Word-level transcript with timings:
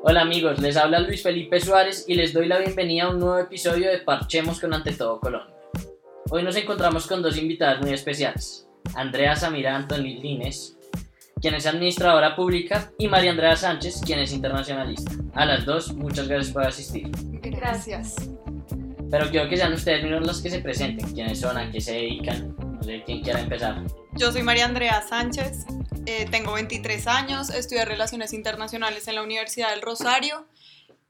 Hola 0.00 0.22
amigos, 0.22 0.60
les 0.60 0.76
habla 0.76 1.00
Luis 1.00 1.24
Felipe 1.24 1.58
Suárez 1.60 2.04
y 2.06 2.14
les 2.14 2.32
doy 2.32 2.46
la 2.46 2.58
bienvenida 2.58 3.04
a 3.04 3.10
un 3.10 3.18
nuevo 3.18 3.36
episodio 3.36 3.90
de 3.90 3.98
Parchemos 3.98 4.60
con 4.60 4.72
Ante 4.72 4.92
Todo 4.92 5.18
Colombia. 5.18 5.52
Hoy 6.30 6.44
nos 6.44 6.54
encontramos 6.54 7.08
con 7.08 7.20
dos 7.20 7.36
invitadas 7.36 7.80
muy 7.80 7.92
especiales, 7.92 8.68
Andrea 8.94 9.34
Samira 9.34 9.74
Antonilines, 9.74 10.76
quien 11.40 11.54
es 11.54 11.66
administradora 11.66 12.36
pública, 12.36 12.92
y 12.96 13.08
María 13.08 13.32
Andrea 13.32 13.56
Sánchez, 13.56 14.00
quien 14.06 14.20
es 14.20 14.32
internacionalista. 14.32 15.10
A 15.34 15.44
las 15.44 15.64
dos, 15.64 15.92
muchas 15.92 16.28
gracias 16.28 16.52
por 16.52 16.64
asistir. 16.64 17.10
Gracias. 17.32 18.14
Pero 19.10 19.28
quiero 19.30 19.48
que 19.48 19.56
sean 19.56 19.72
ustedes 19.72 20.04
mismos 20.04 20.26
los 20.26 20.40
que 20.40 20.50
se 20.50 20.60
presenten, 20.60 21.12
quiénes 21.12 21.40
son, 21.40 21.58
a 21.58 21.70
qué 21.72 21.80
se 21.80 21.94
dedican, 21.94 22.54
no 22.56 22.82
sé 22.84 23.02
quién 23.04 23.20
quiera 23.22 23.40
empezar. 23.40 23.82
Yo 24.14 24.30
soy 24.30 24.42
María 24.42 24.66
Andrea 24.66 25.02
Sánchez, 25.08 25.66
eh, 26.08 26.26
tengo 26.30 26.54
23 26.54 27.06
años, 27.06 27.50
estudié 27.50 27.84
Relaciones 27.84 28.32
Internacionales 28.32 29.06
en 29.08 29.14
la 29.16 29.22
Universidad 29.22 29.72
del 29.72 29.82
Rosario 29.82 30.46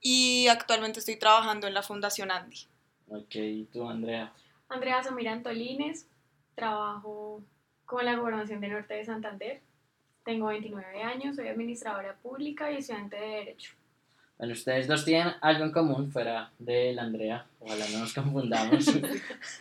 y 0.00 0.48
actualmente 0.48 0.98
estoy 0.98 1.14
trabajando 1.14 1.68
en 1.68 1.74
la 1.74 1.84
Fundación 1.84 2.32
Andy. 2.32 2.66
Ok, 3.06 3.36
¿y 3.36 3.64
tú 3.72 3.88
Andrea? 3.88 4.32
Andrea 4.68 5.00
Samira 5.04 5.30
Antolines, 5.30 6.08
trabajo 6.56 7.40
con 7.86 8.04
la 8.04 8.16
Gobernación 8.16 8.60
de 8.60 8.66
Norte 8.66 8.94
de 8.94 9.04
Santander. 9.04 9.60
Tengo 10.24 10.48
29 10.48 11.00
años, 11.00 11.36
soy 11.36 11.46
administradora 11.46 12.16
pública 12.16 12.72
y 12.72 12.78
estudiante 12.78 13.14
de 13.14 13.28
Derecho. 13.28 13.74
Bueno, 14.36 14.52
ustedes 14.52 14.88
dos 14.88 15.04
tienen 15.04 15.32
algo 15.42 15.64
en 15.64 15.70
común 15.70 16.10
fuera 16.10 16.50
de 16.58 16.92
la 16.92 17.02
Andrea, 17.02 17.46
ojalá 17.60 17.88
no 17.92 18.00
nos 18.00 18.14
confundamos. 18.14 18.90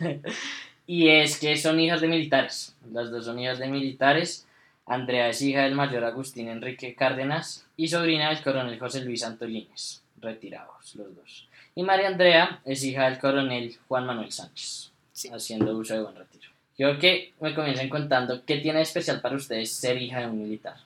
y 0.88 1.08
es 1.08 1.38
que 1.38 1.56
son 1.56 1.78
hijas 1.78 2.00
de 2.00 2.08
militares. 2.08 2.74
Las 2.90 3.12
dos 3.12 3.24
son 3.24 3.38
hijas 3.38 3.60
de 3.60 3.68
militares. 3.68 4.47
Andrea 4.88 5.28
es 5.28 5.42
hija 5.42 5.62
del 5.62 5.74
mayor 5.74 6.04
Agustín 6.04 6.48
Enrique 6.48 6.94
Cárdenas 6.94 7.66
y 7.76 7.88
sobrina 7.88 8.30
del 8.30 8.42
coronel 8.42 8.78
José 8.78 9.02
Luis 9.04 9.22
Antolines, 9.22 10.02
retirados 10.20 10.94
los 10.96 11.14
dos. 11.14 11.48
Y 11.74 11.82
María 11.82 12.08
Andrea 12.08 12.60
es 12.64 12.82
hija 12.84 13.04
del 13.08 13.18
coronel 13.18 13.76
Juan 13.86 14.06
Manuel 14.06 14.32
Sánchez, 14.32 14.90
Sí. 15.12 15.28
haciendo 15.32 15.76
uso 15.76 15.94
de 15.94 16.02
buen 16.02 16.16
retiro. 16.16 16.48
Quiero 16.76 16.98
que 16.98 17.32
me 17.40 17.54
comiencen 17.54 17.88
contando 17.88 18.44
qué 18.44 18.58
tiene 18.58 18.78
de 18.78 18.84
especial 18.84 19.20
para 19.20 19.36
ustedes 19.36 19.70
ser 19.72 20.00
hija 20.00 20.20
de 20.20 20.26
un 20.28 20.38
militar. 20.42 20.76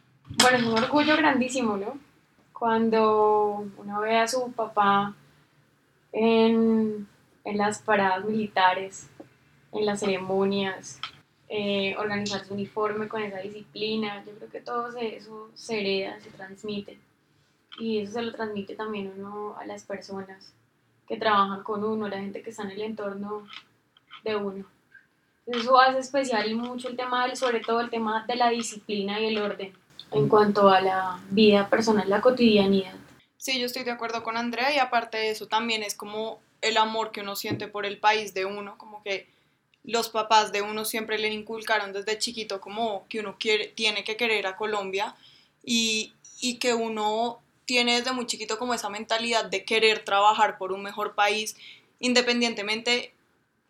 Bueno, 0.40 0.56
es 0.58 0.64
un 0.64 0.78
orgullo 0.78 1.16
grandísimo, 1.16 1.76
¿no? 1.76 1.98
Cuando 2.52 3.66
uno 3.76 4.00
ve 4.00 4.16
a 4.16 4.26
su 4.26 4.50
papá 4.52 5.14
en, 6.12 7.06
en 7.44 7.58
las 7.58 7.80
paradas 7.80 8.24
militares, 8.24 9.08
en 9.72 9.86
las 9.86 10.00
ceremonias, 10.00 10.98
eh, 11.54 11.94
organizar 11.98 12.46
su 12.46 12.54
uniforme 12.54 13.08
con 13.08 13.22
esa 13.22 13.40
disciplina, 13.40 14.24
yo 14.24 14.32
creo 14.32 14.48
que 14.48 14.62
todo 14.62 14.88
eso 14.96 15.50
se 15.52 15.80
hereda, 15.80 16.18
se 16.18 16.30
transmite. 16.30 16.98
Y 17.78 17.98
eso 17.98 18.14
se 18.14 18.22
lo 18.22 18.32
transmite 18.32 18.74
también 18.74 19.12
uno 19.18 19.54
a 19.58 19.66
las 19.66 19.82
personas 19.82 20.54
que 21.06 21.18
trabajan 21.18 21.62
con 21.62 21.84
uno, 21.84 22.08
la 22.08 22.20
gente 22.20 22.40
que 22.40 22.48
está 22.48 22.62
en 22.62 22.70
el 22.70 22.80
entorno 22.80 23.46
de 24.24 24.34
uno. 24.34 24.64
Eso 25.44 25.78
hace 25.78 25.98
especial 25.98 26.50
y 26.50 26.54
mucho 26.54 26.88
el 26.88 26.96
tema, 26.96 27.36
sobre 27.36 27.60
todo 27.60 27.82
el 27.82 27.90
tema 27.90 28.24
de 28.26 28.36
la 28.36 28.48
disciplina 28.48 29.20
y 29.20 29.26
el 29.26 29.36
orden 29.36 29.74
en 30.10 30.28
cuanto 30.30 30.70
a 30.70 30.80
la 30.80 31.20
vida 31.28 31.68
personal, 31.68 32.08
la 32.08 32.22
cotidianidad. 32.22 32.94
Sí, 33.36 33.60
yo 33.60 33.66
estoy 33.66 33.84
de 33.84 33.90
acuerdo 33.90 34.22
con 34.22 34.38
Andrea 34.38 34.74
y 34.74 34.78
aparte 34.78 35.18
de 35.18 35.30
eso 35.30 35.48
también 35.48 35.82
es 35.82 35.94
como 35.94 36.40
el 36.62 36.78
amor 36.78 37.12
que 37.12 37.20
uno 37.20 37.36
siente 37.36 37.68
por 37.68 37.84
el 37.84 37.98
país 37.98 38.32
de 38.32 38.46
uno, 38.46 38.78
como 38.78 39.02
que 39.02 39.28
los 39.84 40.08
papás 40.08 40.52
de 40.52 40.62
uno 40.62 40.84
siempre 40.84 41.18
le 41.18 41.28
inculcaron 41.28 41.92
desde 41.92 42.18
chiquito 42.18 42.60
como 42.60 43.06
que 43.08 43.20
uno 43.20 43.36
quiere, 43.38 43.68
tiene 43.68 44.04
que 44.04 44.16
querer 44.16 44.46
a 44.46 44.56
Colombia 44.56 45.16
y, 45.64 46.12
y 46.40 46.58
que 46.58 46.74
uno 46.74 47.40
tiene 47.64 47.96
desde 47.96 48.12
muy 48.12 48.26
chiquito 48.26 48.58
como 48.58 48.74
esa 48.74 48.90
mentalidad 48.90 49.44
de 49.44 49.64
querer 49.64 50.04
trabajar 50.04 50.58
por 50.58 50.72
un 50.72 50.82
mejor 50.82 51.14
país, 51.14 51.56
independientemente 51.98 53.12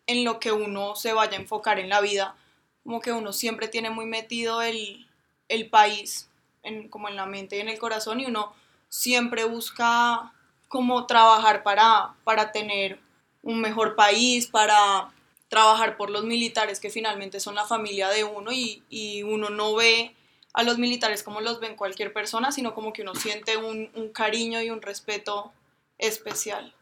en 0.07 0.23
lo 0.23 0.39
que 0.39 0.51
uno 0.51 0.95
se 0.95 1.13
vaya 1.13 1.37
a 1.37 1.41
enfocar 1.41 1.79
en 1.79 1.89
la 1.89 2.01
vida, 2.01 2.35
como 2.83 2.99
que 2.99 3.11
uno 3.11 3.33
siempre 3.33 3.67
tiene 3.67 3.89
muy 3.89 4.05
metido 4.05 4.61
el, 4.61 5.07
el 5.47 5.69
país 5.69 6.29
en, 6.63 6.89
como 6.89 7.09
en 7.09 7.15
la 7.15 7.25
mente 7.25 7.57
y 7.57 7.59
en 7.61 7.69
el 7.69 7.79
corazón 7.79 8.19
y 8.19 8.25
uno 8.25 8.53
siempre 8.89 9.45
busca 9.45 10.33
como 10.67 11.05
trabajar 11.05 11.63
para, 11.63 12.15
para 12.23 12.51
tener 12.51 12.99
un 13.41 13.61
mejor 13.61 13.95
país, 13.95 14.47
para 14.47 15.11
trabajar 15.53 15.97
por 15.97 16.09
los 16.09 16.23
militares 16.23 16.79
que 16.79 16.89
finalmente 16.89 17.39
son 17.39 17.53
la 17.53 17.65
familia 17.65 18.09
de 18.09 18.23
uno 18.23 18.51
y, 18.51 18.81
y 18.89 19.21
uno 19.21 19.51
no 19.51 19.75
ve 19.75 20.15
a 20.51 20.63
los 20.63 20.79
militares 20.79 21.21
como 21.21 21.41
los 21.41 21.59
ven 21.59 21.75
cualquier 21.75 22.11
persona, 22.11 22.51
sino 22.51 22.73
como 22.73 22.91
que 22.91 23.03
uno 23.03 23.13
siente 23.13 23.55
un, 23.57 23.91
un 23.93 24.09
cariño 24.09 24.63
y 24.63 24.71
un 24.71 24.81
respeto 24.81 25.51
especial. 25.99 26.73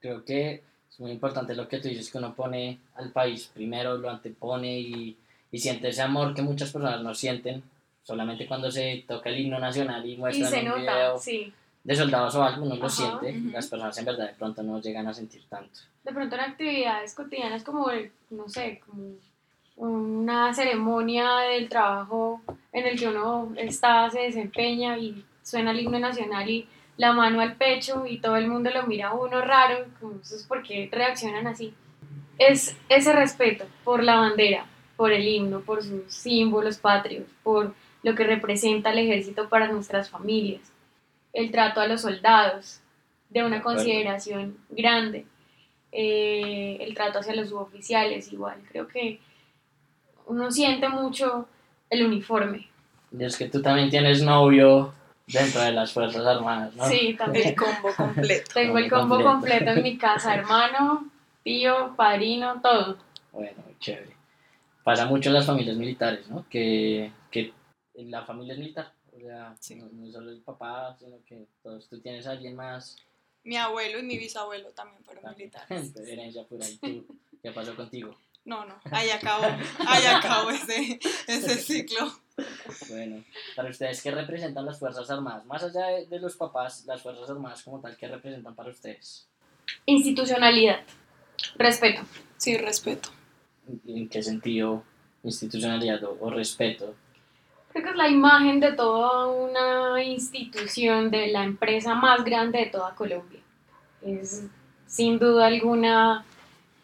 Creo 0.00 0.24
que 0.24 0.62
es 0.90 0.98
muy 0.98 1.12
importante 1.12 1.54
lo 1.54 1.68
que 1.68 1.78
tú 1.78 1.86
dices, 1.86 2.10
que 2.10 2.18
uno 2.18 2.34
pone 2.34 2.80
al 2.96 3.12
país 3.12 3.48
primero, 3.54 3.96
lo 3.96 4.10
antepone 4.10 4.76
y, 4.80 5.16
y 5.52 5.58
siente 5.60 5.88
ese 5.90 6.02
amor 6.02 6.34
que 6.34 6.42
muchas 6.42 6.72
personas 6.72 7.00
no 7.02 7.14
sienten 7.14 7.62
solamente 8.02 8.48
cuando 8.48 8.72
se 8.72 9.04
toca 9.06 9.30
el 9.30 9.38
himno 9.38 9.60
nacional 9.60 10.04
y 10.04 10.14
Y 10.14 10.16
muestran 10.16 10.50
se 10.50 10.58
un 10.58 10.64
nota, 10.64 10.80
video 10.80 11.18
sí. 11.18 11.52
De 11.86 11.94
soldados 11.94 12.34
o 12.34 12.42
algo, 12.42 12.64
uno 12.64 12.74
lo 12.74 12.88
siente, 12.90 13.32
las 13.52 13.68
personas 13.68 13.96
en 13.98 14.04
verdad 14.04 14.26
de 14.28 14.34
pronto 14.34 14.62
no 14.62 14.80
llegan 14.80 15.06
a 15.06 15.14
sentir 15.14 15.44
tanto. 15.48 15.78
De 16.04 16.12
pronto 16.12 16.34
en 16.34 16.40
actividades 16.40 17.14
cotidianas 17.14 17.62
como, 17.62 17.90
el- 17.90 18.10
no 18.30 18.48
sé, 18.48 18.80
como 18.84 19.12
una 19.76 20.52
ceremonia 20.54 21.36
del 21.50 21.68
trabajo 21.68 22.40
en 22.72 22.86
el 22.86 22.98
que 22.98 23.08
uno 23.08 23.52
está, 23.56 24.10
se 24.10 24.20
desempeña 24.20 24.98
y 24.98 25.24
suena 25.42 25.70
el 25.70 25.80
himno 25.80 25.98
nacional 25.98 26.48
y 26.48 26.66
la 26.96 27.12
mano 27.12 27.40
al 27.40 27.54
pecho 27.56 28.04
y 28.06 28.18
todo 28.18 28.36
el 28.36 28.48
mundo 28.48 28.70
lo 28.70 28.84
mira 28.86 29.08
a 29.10 29.14
uno 29.14 29.40
raro, 29.42 29.84
como 30.00 30.14
eso 30.20 30.34
es 30.36 30.44
porque 30.44 30.88
reaccionan 30.90 31.46
así. 31.46 31.74
Es 32.38 32.76
ese 32.88 33.12
respeto 33.12 33.64
por 33.84 34.02
la 34.02 34.16
bandera, 34.16 34.66
por 34.96 35.12
el 35.12 35.26
himno, 35.28 35.60
por 35.60 35.82
sus 35.82 36.12
símbolos 36.12 36.78
patrios, 36.78 37.26
por 37.42 37.74
lo 38.02 38.14
que 38.14 38.24
representa 38.24 38.90
el 38.92 38.98
ejército 38.98 39.48
para 39.48 39.68
nuestras 39.70 40.08
familias, 40.10 40.62
el 41.36 41.50
trato 41.50 41.80
a 41.80 41.86
los 41.86 42.00
soldados, 42.00 42.80
de 43.28 43.44
una 43.44 43.60
consideración 43.60 44.56
grande, 44.70 45.26
eh, 45.92 46.78
el 46.80 46.94
trato 46.94 47.18
hacia 47.18 47.34
los 47.34 47.50
suboficiales 47.50 48.32
igual, 48.32 48.58
creo 48.70 48.88
que 48.88 49.20
uno 50.26 50.50
siente 50.50 50.88
mucho 50.88 51.46
el 51.90 52.06
uniforme, 52.06 52.68
Y 53.16 53.22
es 53.22 53.36
que 53.36 53.48
tú 53.48 53.60
también 53.60 53.90
tienes 53.90 54.22
novio 54.22 54.94
dentro 55.26 55.60
de 55.60 55.72
las 55.72 55.92
Fuerzas 55.92 56.24
Armadas, 56.24 56.74
¿no? 56.74 56.86
sí, 56.86 57.14
también. 57.18 57.48
El 57.48 57.54
combo 57.54 57.94
completo. 57.94 58.50
Tengo 58.54 58.78
el 58.78 58.90
Combo 58.90 59.22
completo. 59.22 59.32
completo 59.32 59.70
en 59.72 59.82
mi 59.82 59.98
casa, 59.98 60.34
hermano, 60.36 61.10
tío, 61.44 61.94
padrino, 61.96 62.60
todo. 62.62 62.96
Bueno, 63.32 63.62
chévere. 63.78 64.16
Pasa 64.82 65.04
mucho 65.04 65.28
en 65.28 65.34
las 65.34 65.46
familias 65.46 65.76
militares, 65.76 66.28
¿no? 66.28 66.46
Que, 66.48 67.12
que 67.30 67.52
la 67.94 68.24
familia 68.24 68.54
es 68.54 68.58
militar. 68.58 68.95
O 69.16 69.20
sea, 69.20 69.56
Sí. 69.60 69.76
no, 69.76 70.12
solo 70.12 70.30
el 70.30 70.40
papá, 70.40 70.96
sino 70.98 71.16
que 71.24 71.46
todos, 71.62 71.88
tú 71.88 72.00
tienes 72.00 72.26
a 72.26 72.32
alguien 72.32 72.54
más. 72.56 72.96
Mi 73.44 73.56
abuelo 73.56 73.98
y 74.00 74.02
mi 74.02 74.18
bisabuelo 74.18 74.70
también 74.70 75.02
fueron 75.04 75.26
ah, 75.26 75.34
militares. 75.36 75.94
Herencia 76.06 76.44
por 76.44 76.62
ahí. 76.62 76.76
¿Tú? 76.78 77.06
¿Qué 77.42 77.52
pasó 77.52 77.74
contigo? 77.76 78.16
No, 78.44 78.64
no, 78.64 78.78
ahí 78.92 79.10
acabó, 79.10 79.44
ahí 79.86 80.04
acabó 80.06 80.50
ese, 80.50 81.00
ese 81.26 81.54
ciclo. 81.60 82.12
Bueno, 82.88 83.24
para 83.56 83.70
ustedes, 83.70 84.00
¿qué 84.02 84.10
representan 84.12 84.64
las 84.66 84.78
Fuerzas 84.78 85.10
Armadas? 85.10 85.44
Más 85.46 85.64
allá 85.64 85.86
de, 85.86 86.06
de 86.06 86.20
los 86.20 86.36
papás, 86.36 86.84
las 86.86 87.02
Fuerzas 87.02 87.28
Armadas 87.28 87.62
como 87.64 87.80
tal, 87.80 87.96
¿qué 87.96 88.06
representan 88.06 88.54
para 88.54 88.70
ustedes? 88.70 89.26
Institucionalidad, 89.86 90.80
respeto. 91.56 92.02
Sí, 92.36 92.56
respeto. 92.56 93.08
¿En, 93.66 93.80
en 93.96 94.08
qué 94.08 94.22
sentido? 94.22 94.84
Institucionalidad 95.24 96.04
o, 96.04 96.16
o 96.20 96.30
respeto. 96.30 96.94
Creo 97.76 97.84
que 97.84 97.90
es 97.90 97.96
la 97.96 98.08
imagen 98.08 98.58
de 98.58 98.72
toda 98.72 99.26
una 99.26 100.02
institución, 100.02 101.10
de 101.10 101.26
la 101.26 101.44
empresa 101.44 101.94
más 101.94 102.24
grande 102.24 102.60
de 102.60 102.66
toda 102.66 102.94
Colombia. 102.94 103.40
Es 104.00 104.46
sin 104.86 105.18
duda 105.18 105.46
alguna 105.46 106.24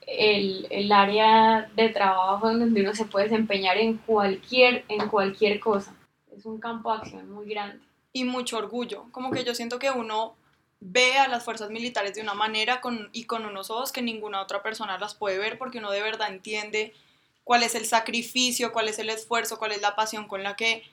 el, 0.07 0.67
el 0.69 0.93
área 0.93 1.67
de 1.75 1.89
trabajo 1.89 2.51
en 2.51 2.59
donde 2.59 2.83
uno 2.83 2.95
se 2.95 3.07
puede 3.07 3.31
desempeñar 3.31 3.79
en 3.79 3.97
cualquier, 3.97 4.85
en 4.89 5.09
cualquier 5.09 5.61
cosa. 5.61 5.95
Es 6.31 6.45
un 6.45 6.61
campo 6.61 6.93
de 6.93 6.99
acción 6.99 7.31
muy 7.31 7.49
grande. 7.49 7.79
Y 8.13 8.25
mucho 8.25 8.59
orgullo. 8.59 9.07
Como 9.13 9.31
que 9.31 9.45
yo 9.45 9.55
siento 9.55 9.79
que 9.79 9.91
uno 9.91 10.35
ve 10.81 11.17
a 11.17 11.27
las 11.27 11.43
fuerzas 11.43 11.71
militares 11.71 12.15
de 12.17 12.21
una 12.21 12.35
manera 12.35 12.83
con, 12.83 13.09
y 13.15 13.25
con 13.25 13.47
unos 13.47 13.71
ojos 13.71 13.93
que 13.93 14.03
ninguna 14.03 14.43
otra 14.43 14.63
persona 14.63 14.99
las 14.99 15.15
puede 15.15 15.39
ver 15.39 15.57
porque 15.57 15.79
uno 15.79 15.91
de 15.91 16.03
verdad 16.03 16.29
entiende 16.29 16.93
cuál 17.45 17.63
es 17.63 17.75
el 17.75 17.87
sacrificio, 17.87 18.73
cuál 18.73 18.89
es 18.89 18.99
el 18.99 19.11
esfuerzo, 19.11 19.59
cuál 19.59 19.73
es 19.73 19.81
la 19.81 19.97
pasión 19.97 20.29
con 20.29 20.43
la 20.43 20.57
que 20.57 20.85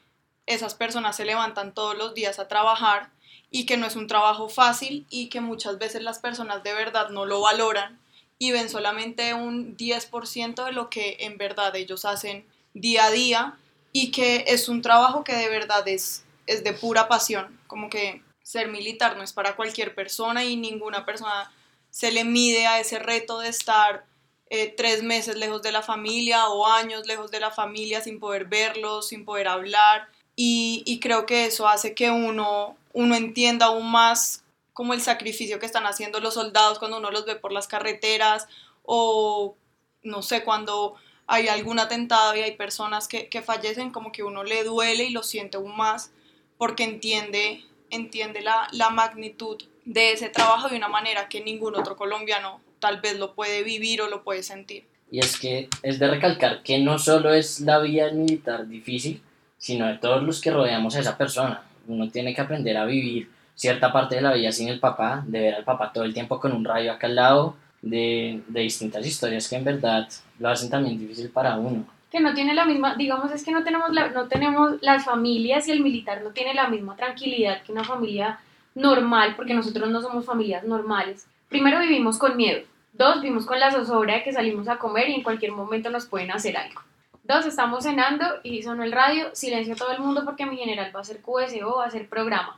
esas 0.45 0.73
personas 0.73 1.15
se 1.15 1.25
levantan 1.25 1.73
todos 1.73 1.97
los 1.97 2.13
días 2.13 2.39
a 2.39 2.47
trabajar 2.47 3.11
y 3.51 3.65
que 3.65 3.77
no 3.77 3.85
es 3.85 3.95
un 3.95 4.07
trabajo 4.07 4.49
fácil 4.49 5.05
y 5.09 5.29
que 5.29 5.41
muchas 5.41 5.77
veces 5.77 6.01
las 6.01 6.19
personas 6.19 6.63
de 6.63 6.73
verdad 6.73 7.09
no 7.09 7.25
lo 7.25 7.41
valoran 7.41 7.99
y 8.37 8.51
ven 8.51 8.69
solamente 8.69 9.33
un 9.33 9.77
10% 9.77 10.65
de 10.65 10.71
lo 10.71 10.89
que 10.89 11.17
en 11.19 11.37
verdad 11.37 11.75
ellos 11.75 12.05
hacen 12.05 12.45
día 12.73 13.05
a 13.05 13.11
día 13.11 13.57
y 13.91 14.11
que 14.11 14.45
es 14.47 14.69
un 14.69 14.81
trabajo 14.81 15.23
que 15.23 15.35
de 15.35 15.49
verdad 15.49 15.87
es, 15.87 16.23
es 16.47 16.63
de 16.63 16.73
pura 16.73 17.07
pasión, 17.07 17.59
como 17.67 17.89
que 17.89 18.23
ser 18.41 18.69
militar 18.69 19.17
no 19.17 19.23
es 19.23 19.33
para 19.33 19.55
cualquier 19.55 19.93
persona 19.93 20.43
y 20.43 20.55
ninguna 20.55 21.05
persona 21.05 21.51
se 21.91 22.11
le 22.11 22.23
mide 22.23 22.65
a 22.65 22.79
ese 22.79 22.97
reto 22.97 23.39
de 23.39 23.49
estar 23.49 24.05
eh, 24.49 24.73
tres 24.75 25.03
meses 25.03 25.35
lejos 25.35 25.61
de 25.61 25.71
la 25.71 25.81
familia 25.81 26.47
o 26.49 26.65
años 26.65 27.05
lejos 27.05 27.31
de 27.31 27.39
la 27.39 27.51
familia 27.51 28.01
sin 28.01 28.19
poder 28.19 28.45
verlos, 28.45 29.07
sin 29.09 29.25
poder 29.25 29.47
hablar. 29.47 30.09
Y, 30.35 30.83
y 30.85 30.99
creo 30.99 31.25
que 31.25 31.45
eso 31.45 31.67
hace 31.67 31.93
que 31.93 32.09
uno, 32.11 32.75
uno 32.93 33.15
entienda 33.15 33.67
aún 33.67 33.91
más 33.91 34.43
como 34.73 34.93
el 34.93 35.01
sacrificio 35.01 35.59
que 35.59 35.65
están 35.65 35.85
haciendo 35.85 36.19
los 36.21 36.35
soldados 36.35 36.79
cuando 36.79 36.97
uno 36.97 37.11
los 37.11 37.25
ve 37.25 37.35
por 37.35 37.51
las 37.51 37.67
carreteras 37.67 38.47
o 38.83 39.55
no 40.03 40.21
sé, 40.21 40.43
cuando 40.43 40.95
hay 41.27 41.47
algún 41.47 41.79
atentado 41.79 42.35
y 42.35 42.39
hay 42.39 42.55
personas 42.55 43.07
que, 43.07 43.27
que, 43.29 43.41
fallecen, 43.41 43.91
como 43.91 44.11
que 44.11 44.23
uno 44.23 44.43
le 44.43 44.63
duele 44.63 45.03
y 45.03 45.11
lo 45.11 45.21
siente 45.21 45.57
aún 45.57 45.75
más 45.75 46.11
porque 46.57 46.83
entiende, 46.83 47.63
entiende 47.89 48.41
la, 48.41 48.67
la 48.71 48.89
magnitud 48.89 49.61
de 49.85 50.13
ese 50.13 50.29
trabajo 50.29 50.69
de 50.69 50.77
una 50.77 50.87
manera 50.87 51.29
que 51.29 51.41
ningún 51.41 51.75
otro 51.75 51.95
colombiano 51.95 52.61
tal 52.79 53.01
vez 53.01 53.17
lo 53.19 53.33
puede 53.33 53.63
vivir 53.63 54.01
o 54.01 54.09
lo 54.09 54.23
puede 54.23 54.43
sentir. 54.43 54.83
Y 55.11 55.19
es 55.19 55.39
que 55.39 55.69
es 55.81 55.99
de 55.99 56.07
recalcar 56.07 56.61
que 56.63 56.79
no 56.79 56.99
solo 56.99 57.33
es 57.33 57.61
la 57.61 57.79
vida 57.79 58.11
militar 58.11 58.67
difícil, 58.67 59.21
sino 59.57 59.87
de 59.87 59.97
todos 59.97 60.23
los 60.23 60.39
que 60.41 60.51
rodeamos 60.51 60.95
a 60.95 60.99
esa 60.99 61.17
persona. 61.17 61.63
Uno 61.87 62.09
tiene 62.09 62.33
que 62.33 62.41
aprender 62.41 62.77
a 62.77 62.85
vivir 62.85 63.29
cierta 63.55 63.91
parte 63.91 64.15
de 64.15 64.21
la 64.21 64.33
vida 64.33 64.51
sin 64.51 64.69
el 64.69 64.79
papá, 64.79 65.23
de 65.27 65.39
ver 65.39 65.55
al 65.55 65.63
papá 65.63 65.91
todo 65.91 66.03
el 66.03 66.13
tiempo 66.13 66.39
con 66.39 66.53
un 66.53 66.63
rayo 66.63 66.91
acá 66.91 67.07
al 67.07 67.15
lado, 67.15 67.55
de, 67.81 68.41
de 68.47 68.61
distintas 68.61 69.05
historias 69.05 69.49
que 69.49 69.55
en 69.55 69.63
verdad 69.63 70.07
lo 70.37 70.49
hacen 70.49 70.69
también 70.69 70.97
difícil 70.97 71.29
para 71.29 71.57
uno. 71.57 71.85
Que 72.11 72.19
no 72.19 72.33
tiene 72.33 72.53
la 72.53 72.65
misma, 72.65 72.95
digamos, 72.95 73.31
es 73.31 73.43
que 73.43 73.51
no 73.51 73.63
tenemos, 73.63 73.91
la, 73.91 74.09
no 74.09 74.27
tenemos 74.27 74.81
las 74.81 75.05
familias 75.05 75.67
y 75.67 75.71
el 75.71 75.81
militar 75.81 76.21
no 76.23 76.31
tiene 76.31 76.53
la 76.53 76.67
misma 76.67 76.95
tranquilidad 76.95 77.61
que 77.61 77.71
una 77.71 77.83
familia 77.83 78.39
normal, 78.75 79.35
porque 79.35 79.53
nosotros 79.53 79.89
no 79.89 80.01
somos 80.01 80.25
familias 80.25 80.63
normales. 80.63 81.27
Primero 81.49 81.79
vivimos 81.79 82.17
con 82.17 82.37
miedo. 82.37 82.61
Dos, 82.93 83.21
vivimos 83.21 83.45
con 83.45 83.59
la 83.59 83.71
zozobra 83.71 84.15
de 84.15 84.23
que 84.23 84.33
salimos 84.33 84.67
a 84.67 84.77
comer 84.77 85.09
y 85.09 85.15
en 85.15 85.23
cualquier 85.23 85.51
momento 85.51 85.89
nos 85.89 86.05
pueden 86.05 86.31
hacer 86.31 86.57
algo. 86.57 86.81
Dos, 87.23 87.45
estamos 87.45 87.83
cenando 87.83 88.25
y 88.43 88.63
sonó 88.63 88.83
el 88.83 88.91
radio, 88.91 89.29
silencio 89.33 89.75
a 89.75 89.77
todo 89.77 89.91
el 89.91 89.99
mundo 89.99 90.25
porque 90.25 90.45
mi 90.45 90.57
general 90.57 90.91
va 90.93 90.99
a 90.99 91.01
hacer 91.01 91.21
QSO, 91.21 91.77
va 91.77 91.83
a 91.83 91.87
hacer 91.87 92.09
programa. 92.09 92.57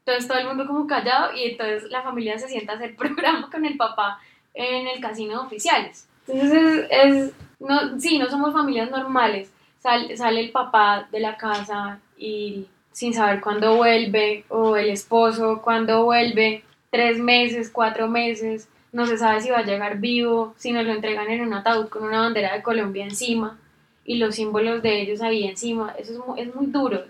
Entonces 0.00 0.26
todo 0.26 0.38
el 0.38 0.46
mundo 0.46 0.66
como 0.66 0.86
callado 0.86 1.34
y 1.36 1.50
entonces 1.50 1.90
la 1.90 2.02
familia 2.02 2.38
se 2.38 2.48
sienta 2.48 2.72
a 2.72 2.76
hacer 2.76 2.96
programa 2.96 3.48
con 3.50 3.64
el 3.64 3.76
papá 3.76 4.20
en 4.54 4.88
el 4.88 5.00
casino 5.00 5.32
de 5.32 5.46
oficiales. 5.46 6.08
Entonces 6.26 6.86
es, 6.90 6.90
es 6.90 7.32
no, 7.60 7.98
sí, 8.00 8.18
no 8.18 8.28
somos 8.28 8.52
familias 8.52 8.90
normales. 8.90 9.52
Sal, 9.78 10.16
sale 10.16 10.40
el 10.40 10.50
papá 10.50 11.08
de 11.12 11.20
la 11.20 11.36
casa 11.36 12.00
y 12.16 12.66
sin 12.92 13.14
saber 13.14 13.40
cuándo 13.40 13.76
vuelve, 13.76 14.44
o 14.48 14.76
el 14.76 14.90
esposo 14.90 15.62
cuándo 15.62 16.04
vuelve, 16.04 16.64
tres 16.90 17.18
meses, 17.18 17.70
cuatro 17.70 18.08
meses, 18.08 18.68
no 18.92 19.06
se 19.06 19.18
sabe 19.18 19.40
si 19.40 19.50
va 19.50 19.58
a 19.58 19.64
llegar 19.64 19.98
vivo, 19.98 20.54
si 20.56 20.72
nos 20.72 20.84
lo 20.84 20.92
entregan 20.92 21.30
en 21.30 21.42
un 21.42 21.52
ataúd 21.52 21.88
con 21.88 22.04
una 22.04 22.20
bandera 22.20 22.54
de 22.54 22.62
Colombia 22.62 23.04
encima 23.04 23.58
y 24.04 24.16
los 24.16 24.34
símbolos 24.34 24.82
de 24.82 25.02
ellos 25.02 25.20
ahí 25.20 25.44
encima, 25.44 25.94
eso 25.98 26.12
es 26.12 26.18
muy, 26.18 26.40
es 26.40 26.54
muy 26.54 26.66
duro. 26.66 27.04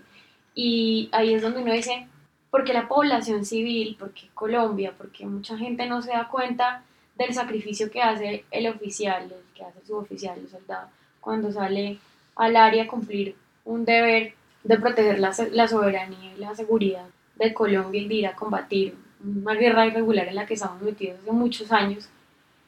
Y 0.54 1.08
ahí 1.12 1.34
es 1.34 1.42
donde 1.42 1.62
uno 1.62 1.72
dice, 1.72 2.08
¿por 2.50 2.64
qué 2.64 2.72
la 2.72 2.88
población 2.88 3.44
civil? 3.44 3.96
¿Por 3.98 4.12
qué 4.12 4.28
Colombia? 4.34 4.92
Porque 4.98 5.24
mucha 5.24 5.56
gente 5.56 5.86
no 5.86 6.02
se 6.02 6.10
da 6.10 6.28
cuenta 6.28 6.82
del 7.16 7.32
sacrificio 7.34 7.90
que 7.90 8.02
hace 8.02 8.44
el 8.50 8.66
oficial, 8.66 9.24
el 9.24 9.54
que 9.54 9.64
hace 9.64 9.84
su 9.86 9.96
oficial, 9.96 10.38
el 10.38 10.48
soldado, 10.48 10.88
cuando 11.20 11.52
sale 11.52 11.98
al 12.34 12.56
área 12.56 12.84
a 12.84 12.88
cumplir 12.88 13.36
un 13.64 13.84
deber 13.84 14.34
de 14.64 14.78
proteger 14.78 15.18
la, 15.18 15.32
la 15.52 15.68
soberanía 15.68 16.34
y 16.36 16.40
la 16.40 16.54
seguridad 16.54 17.06
de 17.36 17.54
Colombia 17.54 18.02
y 18.02 18.08
de 18.08 18.14
ir 18.14 18.26
a 18.26 18.34
combatir 18.34 18.94
una 19.24 19.54
guerra 19.54 19.86
irregular 19.86 20.28
en 20.28 20.34
la 20.34 20.46
que 20.46 20.54
estamos 20.54 20.82
metidos 20.82 21.18
hace 21.20 21.32
muchos 21.32 21.72
años, 21.72 22.08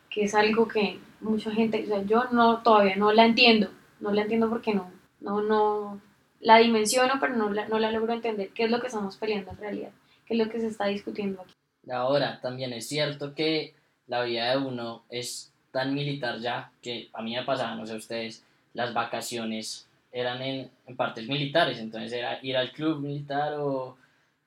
que 0.08 0.24
es 0.24 0.34
algo 0.34 0.66
que 0.66 0.98
mucha 1.20 1.50
gente, 1.50 1.84
o 1.84 1.86
sea, 1.86 2.02
yo 2.02 2.24
no, 2.32 2.62
todavía 2.62 2.96
no 2.96 3.12
la 3.12 3.24
entiendo, 3.24 3.70
no 4.00 4.12
la 4.12 4.22
entiendo 4.22 4.48
porque 4.48 4.74
no, 4.74 4.90
no, 5.20 5.42
no, 5.42 6.00
la 6.40 6.58
dimensiono, 6.58 7.14
pero 7.20 7.36
no 7.36 7.50
la, 7.50 7.68
no 7.68 7.78
la 7.78 7.92
logro 7.92 8.12
entender 8.12 8.50
qué 8.50 8.64
es 8.64 8.70
lo 8.70 8.80
que 8.80 8.88
estamos 8.88 9.16
peleando 9.16 9.50
en 9.52 9.58
realidad, 9.58 9.90
qué 10.26 10.34
es 10.34 10.38
lo 10.38 10.50
que 10.50 10.60
se 10.60 10.68
está 10.68 10.86
discutiendo 10.86 11.42
aquí. 11.42 11.52
Ahora, 11.90 12.40
también 12.40 12.72
es 12.72 12.88
cierto 12.88 13.34
que 13.34 13.74
la 14.06 14.22
vida 14.22 14.50
de 14.50 14.58
uno 14.58 15.02
es 15.08 15.52
tan 15.70 15.94
militar 15.94 16.40
ya 16.40 16.72
que 16.82 17.08
a 17.12 17.22
mí 17.22 17.34
me 17.34 17.44
pasaba, 17.44 17.74
no 17.76 17.86
sé 17.86 17.94
ustedes, 17.94 18.44
las 18.74 18.92
vacaciones 18.92 19.86
eran 20.12 20.42
en, 20.42 20.70
en 20.86 20.96
partes 20.96 21.28
militares, 21.28 21.78
entonces 21.78 22.12
era 22.12 22.38
ir 22.42 22.56
al 22.56 22.72
club 22.72 23.00
militar 23.00 23.54
o 23.54 23.96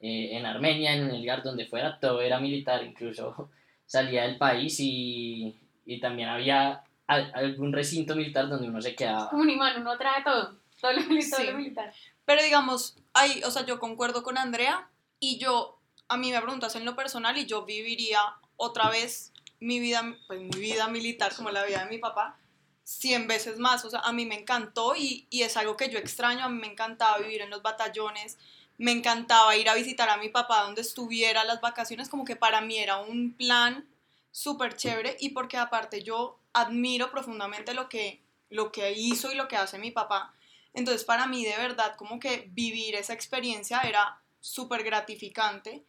eh, 0.03 0.37
en 0.37 0.45
Armenia, 0.45 0.93
en 0.93 1.09
el 1.09 1.21
lugar 1.21 1.41
donde 1.41 1.65
fuera, 1.65 1.97
todo 1.99 2.21
era 2.21 2.39
militar, 2.39 2.83
incluso 2.83 3.49
salía 3.87 4.23
del 4.23 4.37
país 4.37 4.77
y, 4.79 5.55
y 5.85 5.99
también 5.99 6.29
había 6.29 6.83
al, 7.07 7.31
algún 7.33 7.73
recinto 7.73 8.15
militar 8.15 8.47
donde 8.49 8.67
uno 8.67 8.81
se 8.81 8.95
quedaba. 8.95 9.29
Como 9.29 9.41
un 9.41 9.49
imán, 9.49 9.79
uno 9.81 9.97
trae 9.97 10.23
todo, 10.23 10.55
todo 10.79 10.91
lo, 10.93 11.01
todo 11.07 11.21
Sí. 11.21 11.45
lo 11.47 11.57
militar. 11.57 11.93
Pero 12.25 12.43
digamos, 12.43 12.97
hay, 13.13 13.41
o 13.43 13.51
sea, 13.51 13.65
yo 13.65 13.79
concuerdo 13.79 14.21
con 14.23 14.37
Andrea 14.37 14.87
y 15.19 15.37
yo, 15.37 15.79
a 16.09 16.17
mí 16.17 16.31
me 16.31 16.39
preguntas 16.41 16.75
en 16.75 16.85
lo 16.85 16.95
personal 16.95 17.37
y 17.37 17.45
yo 17.45 17.65
viviría 17.65 18.19
otra 18.57 18.89
vez 18.89 19.31
mi 19.59 19.79
vida, 19.79 20.03
pues 20.27 20.39
mi 20.41 20.59
vida 20.59 20.87
militar 20.89 21.33
como 21.35 21.49
la 21.49 21.63
vida 21.65 21.83
de 21.83 21.89
mi 21.89 21.97
papá, 21.97 22.37
100 22.83 23.27
veces 23.29 23.57
más. 23.59 23.85
O 23.85 23.89
sea, 23.89 24.01
a 24.01 24.11
mí 24.11 24.25
me 24.25 24.35
encantó 24.39 24.93
y, 24.97 25.25
y 25.29 25.43
es 25.43 25.55
algo 25.55 25.77
que 25.77 25.89
yo 25.89 25.97
extraño. 25.97 26.43
A 26.43 26.49
mí 26.49 26.59
me 26.59 26.67
encantaba 26.67 27.17
vivir 27.19 27.41
en 27.41 27.49
los 27.49 27.61
batallones, 27.61 28.37
me 28.83 28.91
encantaba 28.91 29.55
ir 29.55 29.69
a 29.69 29.75
visitar 29.75 30.09
a 30.09 30.17
mi 30.17 30.27
papá 30.27 30.63
donde 30.63 30.81
estuviera 30.81 31.45
las 31.45 31.61
vacaciones, 31.61 32.09
como 32.09 32.25
que 32.25 32.35
para 32.35 32.59
mí 32.59 32.77
era 32.77 32.97
un 32.97 33.31
plan 33.31 33.87
súper 34.29 34.75
chévere 34.75 35.15
y 35.21 35.29
porque 35.29 35.55
aparte 35.55 36.03
yo 36.03 36.37
admiro 36.51 37.09
profundamente 37.09 37.73
lo 37.73 37.87
que, 37.87 38.21
lo 38.49 38.73
que 38.73 38.91
hizo 38.91 39.31
y 39.31 39.35
lo 39.35 39.47
que 39.47 39.55
hace 39.55 39.77
mi 39.77 39.91
papá. 39.91 40.33
Entonces 40.73 41.05
para 41.05 41.27
mí 41.27 41.45
de 41.45 41.55
verdad 41.55 41.95
como 41.95 42.19
que 42.19 42.49
vivir 42.51 42.95
esa 42.95 43.13
experiencia 43.13 43.79
era 43.83 44.19
súper 44.41 44.83
gratificante 44.83 45.85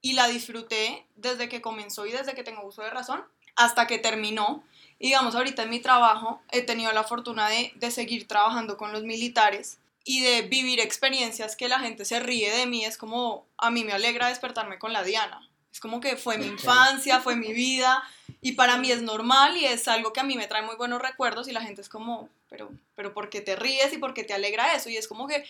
y 0.00 0.12
la 0.12 0.28
disfruté 0.28 1.04
desde 1.16 1.48
que 1.48 1.60
comenzó 1.60 2.06
y 2.06 2.12
desde 2.12 2.34
que 2.34 2.44
tengo 2.44 2.64
uso 2.64 2.82
de 2.82 2.90
razón 2.90 3.24
hasta 3.56 3.88
que 3.88 3.98
terminó. 3.98 4.62
Y 5.00 5.06
digamos, 5.08 5.34
ahorita 5.34 5.64
en 5.64 5.70
mi 5.70 5.80
trabajo 5.80 6.40
he 6.52 6.62
tenido 6.62 6.92
la 6.92 7.02
fortuna 7.02 7.48
de, 7.48 7.72
de 7.74 7.90
seguir 7.90 8.28
trabajando 8.28 8.76
con 8.76 8.92
los 8.92 9.02
militares 9.02 9.80
y 10.08 10.20
de 10.20 10.42
vivir 10.42 10.80
experiencias 10.80 11.56
que 11.56 11.68
la 11.68 11.80
gente 11.80 12.04
se 12.04 12.20
ríe 12.20 12.50
de 12.56 12.64
mí. 12.66 12.84
Es 12.84 12.96
como, 12.96 13.44
a 13.58 13.70
mí 13.70 13.84
me 13.84 13.92
alegra 13.92 14.28
despertarme 14.28 14.78
con 14.78 14.92
la 14.92 15.02
Diana. 15.02 15.46
Es 15.72 15.80
como 15.80 16.00
que 16.00 16.16
fue 16.16 16.38
mi 16.38 16.46
infancia, 16.46 17.20
fue 17.20 17.36
mi 17.36 17.52
vida 17.52 18.02
y 18.40 18.52
para 18.52 18.78
mí 18.78 18.90
es 18.90 19.02
normal 19.02 19.56
y 19.56 19.66
es 19.66 19.88
algo 19.88 20.12
que 20.12 20.20
a 20.20 20.24
mí 20.24 20.36
me 20.36 20.46
trae 20.46 20.62
muy 20.62 20.76
buenos 20.76 21.02
recuerdos 21.02 21.48
y 21.48 21.52
la 21.52 21.60
gente 21.60 21.82
es 21.82 21.88
como, 21.88 22.30
pero, 22.48 22.70
pero 22.94 23.12
¿por 23.12 23.28
qué 23.28 23.40
te 23.40 23.56
ríes 23.56 23.92
y 23.92 23.98
por 23.98 24.14
qué 24.14 24.22
te 24.22 24.32
alegra 24.32 24.74
eso? 24.74 24.88
Y 24.88 24.96
es 24.96 25.08
como 25.08 25.26
que 25.26 25.44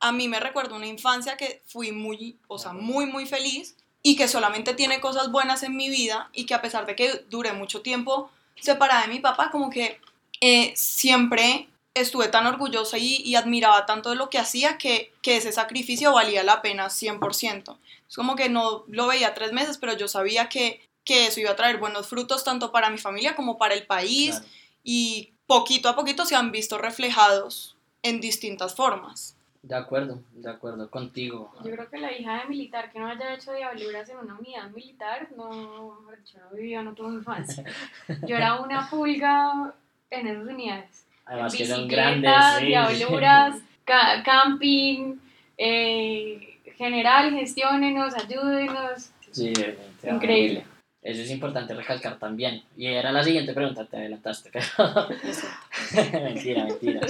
a 0.00 0.12
mí 0.12 0.28
me 0.28 0.38
recuerda 0.38 0.76
una 0.76 0.86
infancia 0.86 1.38
que 1.38 1.62
fui 1.66 1.90
muy, 1.90 2.38
o 2.46 2.58
sea, 2.58 2.74
muy, 2.74 3.06
muy 3.06 3.24
feliz 3.24 3.74
y 4.02 4.16
que 4.16 4.28
solamente 4.28 4.74
tiene 4.74 5.00
cosas 5.00 5.32
buenas 5.32 5.62
en 5.62 5.74
mi 5.74 5.88
vida 5.88 6.28
y 6.34 6.44
que 6.44 6.52
a 6.52 6.60
pesar 6.60 6.84
de 6.84 6.94
que 6.94 7.24
duré 7.30 7.54
mucho 7.54 7.80
tiempo 7.80 8.30
separada 8.60 9.02
de 9.02 9.08
mi 9.08 9.20
papá, 9.20 9.50
como 9.50 9.70
que 9.70 9.98
eh, 10.42 10.74
siempre 10.76 11.68
estuve 11.94 12.28
tan 12.28 12.46
orgullosa 12.46 12.98
y, 12.98 13.16
y 13.24 13.36
admiraba 13.36 13.86
tanto 13.86 14.10
de 14.10 14.16
lo 14.16 14.28
que 14.30 14.38
hacía 14.38 14.78
que, 14.78 15.12
que 15.22 15.36
ese 15.36 15.52
sacrificio 15.52 16.12
valía 16.12 16.42
la 16.42 16.60
pena 16.60 16.86
100%. 16.86 17.76
Es 18.08 18.16
como 18.16 18.34
que 18.36 18.48
no 18.48 18.84
lo 18.88 19.06
veía 19.06 19.32
tres 19.34 19.52
meses, 19.52 19.78
pero 19.78 19.96
yo 19.96 20.08
sabía 20.08 20.48
que, 20.48 20.80
que 21.04 21.26
eso 21.28 21.40
iba 21.40 21.50
a 21.52 21.56
traer 21.56 21.78
buenos 21.78 22.08
frutos 22.08 22.42
tanto 22.44 22.72
para 22.72 22.90
mi 22.90 22.98
familia 22.98 23.36
como 23.36 23.58
para 23.58 23.74
el 23.74 23.86
país 23.86 24.30
Claro. 24.30 24.46
y 24.82 25.32
poquito 25.46 25.88
a 25.88 25.94
poquito 25.96 26.24
se 26.26 26.34
han 26.34 26.50
visto 26.50 26.78
reflejados 26.78 27.76
en 28.02 28.20
distintas 28.20 28.74
formas. 28.74 29.36
De 29.62 29.74
acuerdo, 29.74 30.20
de 30.32 30.50
acuerdo 30.50 30.90
contigo. 30.90 31.50
Yo 31.64 31.70
creo 31.70 31.88
que 31.88 31.96
la 31.98 32.12
hija 32.12 32.40
de 32.40 32.46
militar 32.48 32.92
que 32.92 32.98
no 32.98 33.06
haya 33.06 33.32
hecho 33.34 33.52
diabluras 33.52 34.06
en 34.10 34.18
una 34.18 34.38
unidad 34.38 34.68
militar, 34.70 35.28
no, 35.36 36.00
dicho, 36.18 36.38
no 36.38 36.54
vivió, 36.56 36.82
no 36.82 36.92
tuvo 36.92 37.12
infancia. 37.12 37.64
Yo 38.26 38.36
era 38.36 38.60
una 38.60 38.90
pulga 38.90 39.72
en 40.10 40.26
esas 40.26 40.46
unidades. 40.46 41.03
Además 41.26 41.54
que 41.54 41.64
son 41.66 41.88
grandes. 41.88 42.32
sí. 42.58 42.66
diabluras, 42.66 43.56
ca- 43.84 44.22
camping, 44.24 45.16
eh, 45.56 46.58
general, 46.76 47.30
gestionenos, 47.32 48.14
ayúdenos. 48.14 49.10
Sí. 49.30 49.52
Increíble. 50.02 50.64
Eso 51.02 51.20
es 51.22 51.30
importante 51.30 51.74
recalcar 51.74 52.18
también. 52.18 52.62
Y 52.76 52.86
era 52.86 53.12
la 53.12 53.22
siguiente 53.22 53.52
pregunta, 53.52 53.84
te 53.84 53.96
adelantaste, 53.98 54.50
pero 54.52 54.64
mentira, 56.24 56.64
mentira. 56.64 57.00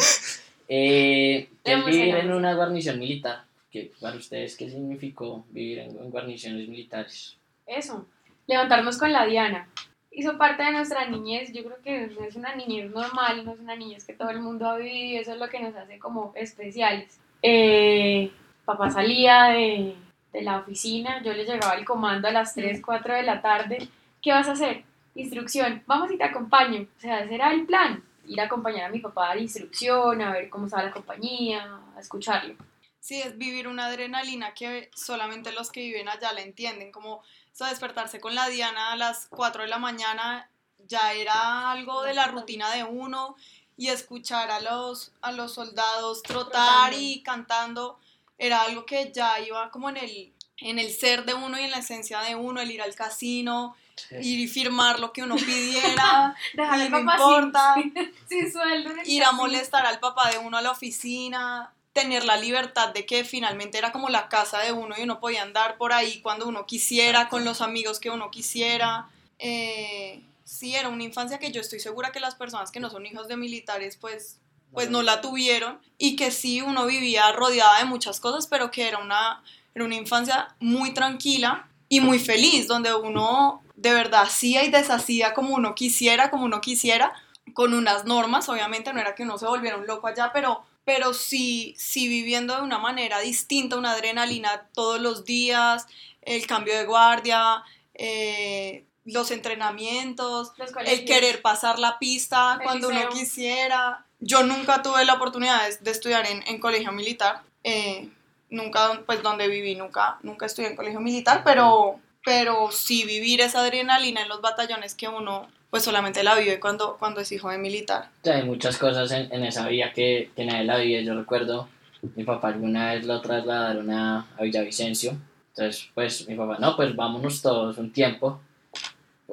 Eh, 0.68 1.49
¿Qué 1.62 1.73
es 1.75 1.85
vivir 1.85 2.14
en 2.16 2.33
una 2.33 2.54
guarnición 2.54 2.99
militar? 2.99 3.44
¿Qué, 3.71 3.92
para 4.00 4.16
ustedes, 4.16 4.56
¿qué 4.56 4.68
significó 4.68 5.44
vivir 5.50 5.80
en, 5.80 5.90
en 5.90 6.11
guarniciones 6.11 6.68
militares? 6.68 7.37
Eso, 7.66 8.06
levantarnos 8.47 8.99
con 8.99 9.12
la 9.12 9.26
Diana. 9.26 9.68
Hizo 10.16 10.38
parte 10.38 10.62
de 10.62 10.71
nuestra 10.71 11.06
niñez, 11.06 11.52
yo 11.52 11.64
creo 11.64 11.83
que 11.83 12.06
no 12.14 12.25
es 12.25 12.37
una 12.37 12.54
niñez 12.54 12.90
normal, 12.90 13.44
no 13.44 13.52
es 13.52 13.59
una 13.59 13.75
niñez 13.75 14.04
que 14.04 14.14
todo 14.14 14.30
el 14.30 14.40
mundo 14.40 14.68
ha 14.68 14.76
vivido 14.76 15.21
eso 15.21 15.33
es 15.33 15.38
lo 15.38 15.49
que 15.49 15.61
nos 15.61 15.75
hace 15.75 15.99
como 15.99 16.33
especiales. 16.37 17.18
Eh, 17.42 18.30
papá 18.64 18.90
salía 18.90 19.44
de, 19.44 19.97
de 20.33 20.42
la 20.42 20.59
oficina, 20.59 21.23
yo 21.23 21.33
le 21.33 21.44
llegaba 21.44 21.75
el 21.75 21.85
comando 21.85 22.28
a 22.28 22.33
las 22.33 22.54
3, 22.54 22.80
4 22.85 23.14
de 23.14 23.23
la 23.23 23.40
tarde, 23.42 23.88
¿qué 24.21 24.33
vas 24.33 24.49
a 24.49 24.52
hacer? 24.52 24.85
Instrucción, 25.14 25.83
vamos 25.87 26.11
y 26.11 26.18
te 26.18 26.25
acompaño. 26.25 26.87
O 26.97 27.00
sea, 27.00 27.21
ese 27.21 27.35
era 27.35 27.52
el 27.52 27.66
plan, 27.66 28.02
ir 28.26 28.40
a 28.40 28.44
acompañar 28.44 28.85
a 28.85 28.92
mi 28.92 29.00
papá 29.00 29.26
a 29.26 29.28
dar 29.28 29.38
instrucción, 29.38 30.21
a 30.23 30.33
ver 30.33 30.50
cómo 30.50 30.66
estaba 30.66 30.85
la 30.85 30.90
compañía, 30.90 31.80
a 31.97 32.00
escucharlo. 32.00 32.54
Sí, 32.99 33.21
es 33.21 33.37
vivir 33.37 33.68
una 33.68 33.87
adrenalina 33.87 34.54
que 34.54 34.90
solamente 34.94 35.52
los 35.52 35.71
que 35.71 35.80
viven 35.80 36.09
allá 36.09 36.33
la 36.33 36.40
entienden, 36.40 36.90
como 36.90 37.23
o 37.61 37.64
despertarse 37.64 38.20
con 38.20 38.34
la 38.34 38.49
Diana 38.49 38.92
a 38.92 38.96
las 38.96 39.26
4 39.28 39.62
de 39.62 39.68
la 39.68 39.78
mañana 39.78 40.49
ya 40.87 41.12
era 41.12 41.70
algo 41.70 42.02
de 42.02 42.14
la 42.14 42.26
rutina 42.26 42.70
de 42.73 42.84
uno 42.84 43.37
y 43.76 43.88
escuchar 43.88 44.50
a 44.50 44.61
los, 44.61 45.12
a 45.20 45.32
los 45.32 45.54
soldados 45.54 46.23
trotar 46.23 46.92
y 46.94 47.23
cantando 47.23 47.99
era 48.38 48.62
algo 48.62 48.84
que 48.84 49.12
ya 49.12 49.38
iba 49.40 49.70
como 49.70 49.88
en 49.88 49.96
el, 49.96 50.32
en 50.58 50.78
el 50.78 50.90
ser 50.90 51.25
de 51.25 51.34
uno 51.34 51.58
y 51.58 51.64
en 51.64 51.70
la 51.70 51.78
esencia 51.78 52.20
de 52.20 52.34
uno, 52.34 52.61
el 52.61 52.70
ir 52.70 52.82
al 52.82 52.94
casino, 52.94 53.76
ir 54.11 54.40
y 54.40 54.49
firmar 54.49 54.99
lo 54.99 55.12
que 55.12 55.23
uno 55.23 55.37
pidiera, 55.37 56.34
y 56.54 56.88
no 56.88 56.99
importa, 56.99 57.76
sin, 58.28 58.52
sueldo 58.52 58.90
ir 59.04 59.25
a 59.25 59.32
molestar 59.32 59.87
al 59.87 60.00
papá 60.00 60.30
de 60.30 60.38
uno 60.38 60.56
a 60.56 60.62
la 60.62 60.73
oficina, 60.73 61.73
tener 61.95 62.25
la 62.25 62.37
libertad 62.37 62.93
de 62.93 63.07
que 63.07 63.25
finalmente 63.25 63.79
era 63.79 63.93
como 63.93 64.09
la 64.09 64.29
casa 64.29 64.59
de 64.59 64.73
uno 64.73 64.97
y 64.99 65.05
uno 65.05 65.21
podía 65.21 65.43
andar 65.43 65.79
por 65.79 65.93
ahí 65.93 66.21
cuando 66.21 66.47
uno 66.47 66.67
quisiera, 66.67 67.29
con 67.29 67.45
los 67.45 67.61
amigos 67.61 68.01
que 68.01 68.11
uno 68.11 68.33
quisiera. 68.33 69.09
Eh, 69.39 70.21
sí, 70.43 70.75
era 70.75 70.89
una 70.89 71.05
infancia 71.05 71.39
que 71.39 71.53
yo 71.53 71.61
estoy 71.61 71.79
segura 71.79 72.11
que 72.11 72.19
las 72.19 72.35
personas 72.35 72.73
que 72.73 72.81
no 72.81 72.91
son 72.91 73.07
hijos 73.07 73.29
de 73.29 73.37
militares, 73.37 73.97
pues, 73.97 74.41
pues 74.73 74.91
no 74.91 75.03
la 75.03 75.21
tuvieron 75.21 75.79
y 75.97 76.17
que 76.17 76.33
sí, 76.33 76.61
uno 76.61 76.85
vivía 76.85 77.31
rodeada 77.31 77.79
de 77.79 77.85
muchas 77.85 78.19
cosas, 78.19 78.49
pero 78.49 78.73
que 78.73 78.89
era 78.89 78.99
una, 78.99 79.45
era 79.73 79.85
una 79.85 79.95
infancia 79.95 80.49
muy 80.59 80.93
tranquila 80.95 81.69
y 81.89 82.01
muy 82.01 82.19
feliz, 82.19 82.67
donde 82.67 82.93
uno 82.93 83.63
de 83.77 83.95
verdad 83.95 84.23
hacía 84.23 84.65
y 84.65 84.71
deshacía 84.71 85.33
como 85.33 85.55
uno 85.55 85.77
quisiera, 85.77 86.31
como 86.31 86.45
uno 86.45 86.61
quisiera, 86.61 87.13
con 87.53 87.73
unas 87.73 88.05
normas, 88.05 88.49
obviamente 88.49 88.93
no 88.93 89.01
era 89.01 89.15
que 89.15 89.23
uno 89.23 89.39
se 89.39 89.47
volviera 89.47 89.77
un 89.77 89.87
loco 89.87 90.09
allá, 90.09 90.33
pero 90.33 90.65
pero 90.85 91.14
sí, 91.14 91.75
sí 91.79 92.09
viviendo 92.09 92.57
de 92.57 92.62
una 92.62 92.79
manera 92.79 93.21
distinta, 93.21 93.76
una 93.76 93.93
adrenalina 93.93 94.69
todos 94.75 95.00
los 95.00 95.25
días, 95.25 95.87
el 96.23 96.47
cambio 96.47 96.76
de 96.76 96.85
guardia, 96.85 97.62
eh, 97.95 98.85
los 99.05 99.31
entrenamientos, 99.31 100.53
el 100.87 101.05
querer 101.05 101.43
pasar 101.43 101.79
la 101.79 101.99
pista 101.99 102.59
cuando 102.62 102.88
uno 102.88 103.09
quisiera. 103.11 104.05
Yo 104.21 104.43
nunca 104.43 104.83
tuve 104.83 105.05
la 105.05 105.14
oportunidad 105.14 105.61
de, 105.81 105.91
estudiar 105.91 106.26
en, 106.26 106.59
colegio 106.59 106.93
militar, 106.93 107.43
eh, 107.62 108.09
nunca, 108.49 109.03
pues 109.05 109.23
donde 109.23 109.49
viví, 109.49 109.75
nunca, 109.75 110.19
nunca 110.23 110.47
estudié 110.47 110.71
en 110.71 110.76
colegio 110.76 111.00
militar, 111.00 111.43
pero, 111.45 112.00
pero 112.25 112.71
sí 112.73 113.05
vivir 113.05 113.43
esa 113.43 113.61
adrenalina 113.61 114.23
en 114.23 114.29
los 114.29 114.41
batallones 114.41 114.95
que 114.95 115.09
uno 115.09 115.49
pues 115.75 115.83
solamente 115.83 116.23
la 116.23 116.37
vive 116.37 116.61
cuando, 116.61 116.97
cuando 117.00 117.21
es 117.21 117.33
hijo 117.33 117.50
de 117.50 117.59
militar. 117.59 118.09
hay 118.23 118.45
muchas 118.45 118.78
cosas 118.78 119.11
en, 119.11 119.26
en 119.33 119.43
esa 119.43 119.66
vida 119.66 119.93
que, 119.93 120.31
que, 120.37 120.45
nadie 120.45 120.62
la 120.62 120.76
vive. 120.76 121.04
Yo 121.04 121.16
recuerdo, 121.16 121.69
mi 122.14 122.23
papá 122.23 122.50
alguna 122.50 122.95
vez 122.95 123.04
lo 123.04 123.21
trasladaron 123.21 123.90
a, 123.90 124.25
a 124.38 124.43
Villavicencio. 124.45 125.16
Entonces, 125.49 125.90
pues 125.93 126.28
mi 126.28 126.37
papá, 126.37 126.59
no, 126.61 126.76
pues 126.76 126.95
vámonos 126.95 127.43
todos 127.43 127.76
un 127.78 127.93
tiempo 127.93 128.40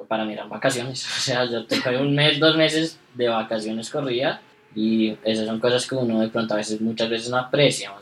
para 0.08 0.24
mirar 0.24 0.48
vacaciones. 0.48 1.06
O 1.16 1.20
sea, 1.20 1.44
yo 1.44 1.64
tengo 1.64 2.00
un 2.00 2.12
mes, 2.12 2.40
dos 2.40 2.56
meses 2.56 2.98
de 3.14 3.28
vacaciones 3.28 3.88
corrida 3.88 4.42
y 4.74 5.16
esas 5.22 5.46
son 5.46 5.60
cosas 5.60 5.86
que 5.86 5.94
uno 5.94 6.18
de 6.18 6.28
pronto 6.28 6.54
a 6.54 6.56
veces, 6.56 6.80
muchas 6.80 7.08
veces 7.08 7.30
no 7.30 7.36
aprecia. 7.36 7.92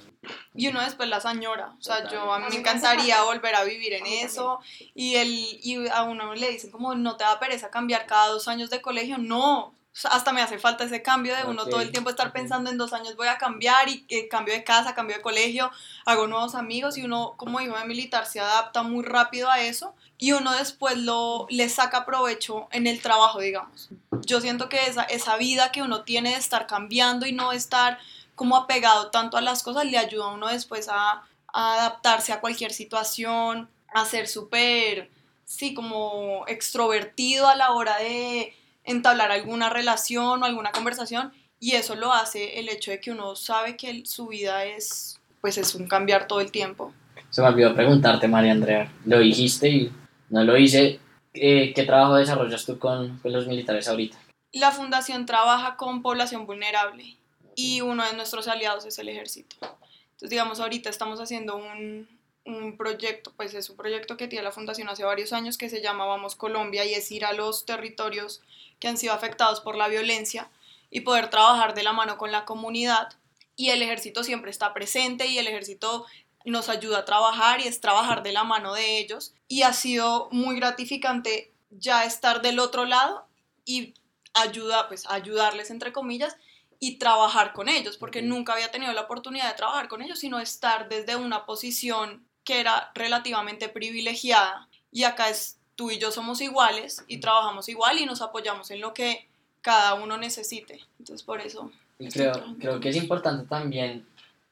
Y 0.54 0.68
uno 0.68 0.80
después 0.80 1.08
la 1.08 1.18
añora, 1.18 1.74
o 1.78 1.82
sea, 1.82 2.10
yo 2.10 2.32
a 2.32 2.40
mí 2.40 2.46
me 2.50 2.56
encantaría 2.56 3.22
volver 3.22 3.54
a 3.54 3.62
vivir 3.62 3.92
en 3.92 4.06
eso. 4.06 4.60
y, 4.94 5.14
el, 5.14 5.28
y 5.30 5.88
a 5.88 6.02
uno 6.02 6.34
le 6.34 6.50
dicen 6.50 6.70
como 6.70 6.94
no 6.94 7.16
te 7.16 7.24
da 7.24 7.38
pereza 7.38 7.70
cambiar 7.70 8.06
cada 8.06 8.28
dos 8.28 8.48
años 8.48 8.68
de 8.68 8.80
colegio, 8.82 9.16
no, 9.18 9.74
hasta 10.04 10.32
me 10.32 10.40
hace 10.40 10.58
falta 10.58 10.84
ese 10.84 11.02
cambio 11.02 11.36
de 11.36 11.44
uno 11.44 11.66
todo 11.66 11.80
el 11.80 11.90
tiempo 11.90 12.10
estar 12.10 12.32
pensando 12.32 12.70
en 12.70 12.78
dos 12.78 12.92
años 12.92 13.16
voy 13.16 13.26
a 13.26 13.38
cambiar 13.38 13.88
y 13.88 14.02
que 14.02 14.28
cambio 14.28 14.54
de 14.54 14.62
casa, 14.62 14.94
cambio 14.94 15.16
de 15.16 15.22
colegio, 15.22 15.70
hago 16.06 16.26
nuevos 16.26 16.54
amigos 16.54 16.96
y 16.96 17.02
uno 17.02 17.34
como 17.36 17.60
hijo 17.60 17.76
de 17.76 17.84
militar 17.84 18.26
se 18.26 18.40
adapta 18.40 18.82
muy 18.82 19.04
rápido 19.04 19.50
a 19.50 19.60
eso 19.60 19.94
y 20.16 20.32
uno 20.32 20.52
después 20.52 20.96
lo, 20.96 21.46
le 21.50 21.68
saca 21.68 22.06
provecho 22.06 22.68
en 22.70 22.86
el 22.86 23.00
trabajo, 23.00 23.40
digamos. 23.40 23.90
Yo 24.24 24.40
siento 24.40 24.68
que 24.68 24.86
esa, 24.86 25.02
esa 25.02 25.36
vida 25.36 25.72
que 25.72 25.82
uno 25.82 26.02
tiene 26.02 26.30
de 26.30 26.36
estar 26.36 26.66
cambiando 26.66 27.26
y 27.26 27.32
no 27.32 27.52
estar 27.52 27.98
como 28.40 28.56
apegado 28.56 29.10
tanto 29.10 29.36
a 29.36 29.42
las 29.42 29.62
cosas, 29.62 29.84
le 29.84 29.98
ayuda 29.98 30.24
a 30.24 30.32
uno 30.32 30.48
después 30.48 30.88
a, 30.90 31.24
adaptarse 31.52 32.32
a 32.32 32.40
cualquier 32.40 32.72
situación, 32.72 33.68
a 33.92 34.06
ser 34.06 34.28
súper, 34.28 35.10
sí, 35.44 35.74
como 35.74 36.46
extrovertido 36.48 37.48
a 37.48 37.54
la 37.54 37.72
hora 37.72 37.98
de 37.98 38.54
entablar 38.82 39.30
alguna 39.30 39.68
relación 39.68 40.42
o 40.42 40.46
alguna 40.46 40.72
conversación 40.72 41.34
y 41.58 41.72
eso 41.72 41.96
lo 41.96 42.14
hace 42.14 42.58
el 42.58 42.70
hecho 42.70 42.90
de 42.90 42.98
que 42.98 43.10
uno 43.10 43.36
sabe 43.36 43.76
que 43.76 44.06
su 44.06 44.28
vida 44.28 44.64
es, 44.64 45.20
pues 45.42 45.58
es 45.58 45.74
un 45.74 45.86
cambiar 45.86 46.26
todo 46.26 46.40
el 46.40 46.50
tiempo. 46.50 46.94
Se 47.28 47.42
me 47.42 47.48
olvidó 47.48 47.74
preguntarte, 47.74 48.26
María 48.26 48.52
Andrea, 48.52 48.90
lo 49.04 49.18
dijiste 49.18 49.68
y 49.68 49.92
no 50.30 50.44
lo 50.44 50.56
hice. 50.56 50.98
Eh, 51.34 51.74
¿Qué 51.74 51.82
trabajo 51.82 52.14
desarrollas 52.14 52.64
tú 52.64 52.78
con, 52.78 53.18
con 53.18 53.34
los 53.34 53.46
militares 53.46 53.86
ahorita? 53.86 54.16
La 54.52 54.70
fundación 54.70 55.26
trabaja 55.26 55.76
con 55.76 56.00
población 56.00 56.46
vulnerable 56.46 57.19
y 57.54 57.80
uno 57.80 58.04
de 58.04 58.14
nuestros 58.14 58.48
aliados 58.48 58.84
es 58.84 58.98
el 58.98 59.08
ejército. 59.08 59.56
Entonces, 59.60 60.30
digamos, 60.30 60.60
ahorita 60.60 60.90
estamos 60.90 61.20
haciendo 61.20 61.56
un, 61.56 62.08
un 62.44 62.76
proyecto, 62.76 63.32
pues 63.36 63.54
es 63.54 63.70
un 63.70 63.76
proyecto 63.76 64.16
que 64.16 64.28
tiene 64.28 64.44
la 64.44 64.52
fundación 64.52 64.88
hace 64.88 65.04
varios 65.04 65.32
años 65.32 65.58
que 65.58 65.70
se 65.70 65.82
llama 65.82 66.06
Vamos 66.06 66.34
Colombia 66.34 66.84
y 66.84 66.94
es 66.94 67.10
ir 67.10 67.24
a 67.24 67.32
los 67.32 67.66
territorios 67.66 68.42
que 68.78 68.88
han 68.88 68.98
sido 68.98 69.12
afectados 69.12 69.60
por 69.60 69.76
la 69.76 69.88
violencia 69.88 70.50
y 70.90 71.00
poder 71.00 71.30
trabajar 71.30 71.74
de 71.74 71.82
la 71.82 71.92
mano 71.92 72.18
con 72.18 72.32
la 72.32 72.44
comunidad. 72.44 73.08
Y 73.56 73.70
el 73.70 73.82
ejército 73.82 74.24
siempre 74.24 74.50
está 74.50 74.72
presente 74.72 75.26
y 75.26 75.38
el 75.38 75.46
ejército 75.46 76.06
nos 76.44 76.68
ayuda 76.68 76.98
a 76.98 77.04
trabajar 77.04 77.60
y 77.60 77.68
es 77.68 77.80
trabajar 77.80 78.22
de 78.22 78.32
la 78.32 78.44
mano 78.44 78.74
de 78.74 78.98
ellos. 78.98 79.34
Y 79.48 79.62
ha 79.62 79.72
sido 79.72 80.28
muy 80.32 80.56
gratificante 80.56 81.52
ya 81.70 82.04
estar 82.04 82.42
del 82.42 82.58
otro 82.58 82.86
lado 82.86 83.26
y 83.64 83.94
ayuda, 84.34 84.88
pues 84.88 85.06
ayudarles 85.08 85.70
entre 85.70 85.92
comillas 85.92 86.36
y 86.80 86.96
trabajar 86.96 87.52
con 87.52 87.68
ellos, 87.68 87.98
porque 87.98 88.22
nunca 88.22 88.54
había 88.54 88.70
tenido 88.70 88.92
la 88.92 89.02
oportunidad 89.02 89.48
de 89.48 89.56
trabajar 89.56 89.86
con 89.86 90.02
ellos, 90.02 90.18
sino 90.18 90.40
estar 90.40 90.88
desde 90.88 91.14
una 91.14 91.44
posición 91.44 92.24
que 92.42 92.58
era 92.58 92.90
relativamente 92.94 93.68
privilegiada. 93.68 94.66
Y 94.90 95.04
acá 95.04 95.28
es 95.28 95.58
tú 95.76 95.90
y 95.90 95.98
yo 95.98 96.10
somos 96.10 96.40
iguales 96.40 97.04
y 97.06 97.18
trabajamos 97.18 97.68
igual 97.68 97.98
y 97.98 98.06
nos 98.06 98.22
apoyamos 98.22 98.70
en 98.70 98.80
lo 98.80 98.94
que 98.94 99.28
cada 99.60 99.94
uno 99.94 100.16
necesite. 100.16 100.80
Entonces, 100.98 101.22
por 101.22 101.40
eso. 101.42 101.70
Y 101.98 102.08
creo, 102.08 102.32
creo 102.58 102.80
que 102.80 102.88
es 102.88 102.96
importante 102.96 103.46
también 103.46 104.06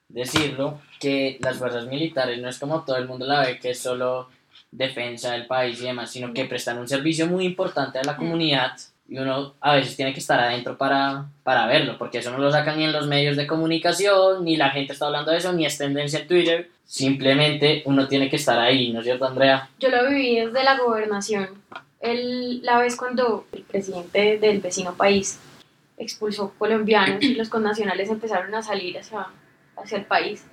decirlo, 0.09 0.81
que 0.99 1.39
las 1.41 1.59
fuerzas 1.59 1.87
militares 1.87 2.39
no 2.41 2.49
es 2.49 2.59
como 2.59 2.85
todo 2.85 2.97
el 2.97 3.07
mundo 3.07 3.27
la 3.27 3.41
ve, 3.41 3.59
que 3.59 3.71
es 3.71 3.81
solo 3.81 4.29
defensa 4.71 5.33
del 5.33 5.47
país 5.47 5.81
y 5.81 5.85
demás, 5.85 6.11
sino 6.11 6.33
que 6.35 6.45
prestan 6.45 6.79
un 6.79 6.89
servicio 6.89 7.27
muy 7.27 7.45
importante 7.45 7.99
a 7.99 8.05
la 8.05 8.17
comunidad 8.17 8.77
y 9.09 9.19
uno 9.19 9.55
a 9.61 9.75
veces 9.75 9.97
tiene 9.97 10.13
que 10.13 10.21
estar 10.21 10.39
adentro 10.39 10.77
para, 10.77 11.25
para 11.43 11.67
verlo, 11.67 11.97
porque 11.97 12.19
eso 12.19 12.31
no 12.31 12.39
lo 12.39 12.53
sacan 12.53 12.77
ni 12.77 12.85
en 12.85 12.93
los 12.93 13.07
medios 13.07 13.39
de 13.39 13.47
comunicación, 13.47 14.45
ni 14.45 14.57
la 14.57 14.69
gente 14.71 14.93
está 14.93 15.07
hablando 15.07 15.31
de 15.31 15.39
eso, 15.39 15.53
ni 15.55 15.65
es 15.65 15.79
tendencia 15.79 16.21
en 16.21 16.29
Twitter. 16.29 16.71
Simplemente 16.85 17.83
uno 17.87 18.07
tiene 18.07 18.29
que 18.29 18.37
estar 18.37 18.59
ahí, 18.59 18.93
¿no 18.93 19.01
es 19.01 19.07
cierto, 19.07 19.25
Andrea? 19.25 19.71
Yo 19.79 19.89
lo 19.89 20.09
viví 20.09 20.39
desde 20.39 20.63
la 20.63 20.77
gobernación. 20.77 21.49
El, 22.01 22.63
la 22.63 22.79
vez 22.79 22.97
cuando 22.97 23.47
el 23.53 23.63
presidente 23.63 24.39
del 24.39 24.61
vecino 24.61 24.95
país 24.95 25.41
expulsó 25.97 26.53
colombianos 26.59 27.23
y 27.23 27.35
los 27.35 27.49
connacionales 27.49 28.11
empezaron 28.11 28.55
a 28.55 28.63
salir 28.63 28.99
hacia, 28.99 29.27
hacia 29.77 29.99
el 29.99 30.05
país 30.05 30.45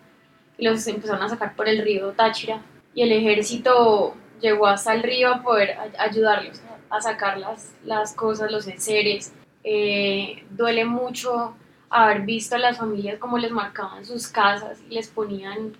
y 0.58 0.64
los 0.64 0.88
empezaron 0.88 1.22
a 1.22 1.30
sacar 1.30 1.56
por 1.56 1.68
el 1.68 1.84
río 1.84 2.14
Táchira 2.14 2.62
y 2.96 3.04
el 3.04 3.12
ejército 3.12 4.16
llegó 4.42 4.66
hasta 4.66 4.94
el 4.94 5.04
río 5.04 5.30
a 5.30 5.44
poder 5.44 5.78
ayudarlos 6.00 6.62
a 6.98 7.02
sacar 7.02 7.38
las, 7.38 7.74
las 7.84 8.14
cosas, 8.14 8.52
los 8.52 8.68
enseres. 8.68 9.34
Eh, 9.64 10.44
duele 10.52 10.86
mucho 10.86 11.56
haber 11.90 12.22
visto 12.22 12.56
a 12.56 12.60
las 12.60 12.78
familias 12.78 13.20
como 13.20 13.38
les 13.38 13.52
marcaban 13.52 14.06
sus 14.06 14.28
casas 14.28 14.80
y 14.90 14.94
les 14.94 15.08
ponían 15.08 15.74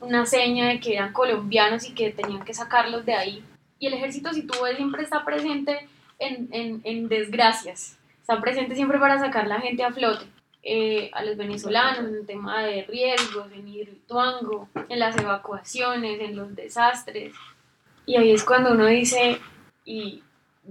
una 0.00 0.26
seña 0.26 0.68
de 0.68 0.80
que 0.80 0.94
eran 0.94 1.12
colombianos 1.12 1.86
y 1.86 1.92
que 1.92 2.10
tenían 2.10 2.44
que 2.44 2.54
sacarlos 2.54 3.04
de 3.04 3.14
ahí. 3.14 3.44
Y 3.78 3.86
el 3.86 3.94
ejército, 3.94 4.32
si 4.32 4.42
tú 4.42 4.54
ves, 4.62 4.76
siempre 4.76 5.02
está 5.02 5.24
presente 5.24 5.88
en, 6.18 6.48
en, 6.52 6.80
en 6.84 7.08
desgracias, 7.08 7.98
está 8.20 8.40
presente 8.40 8.74
siempre 8.74 8.98
para 8.98 9.18
sacar 9.18 9.46
la 9.46 9.60
gente 9.60 9.84
a 9.84 9.92
flote. 9.92 10.26
Eh, 10.62 11.10
a 11.14 11.24
los 11.24 11.38
venezolanos 11.38 12.00
en 12.00 12.16
el 12.16 12.26
tema 12.26 12.62
de 12.62 12.82
riesgos, 12.82 13.50
en 13.50 13.66
Hidroituango, 13.66 14.68
en 14.90 14.98
las 14.98 15.16
evacuaciones, 15.16 16.20
en 16.20 16.36
los 16.36 16.54
desastres. 16.54 17.32
Y 18.04 18.16
ahí 18.16 18.32
es 18.32 18.44
cuando 18.44 18.72
uno 18.72 18.84
dice, 18.84 19.40
y 19.86 20.22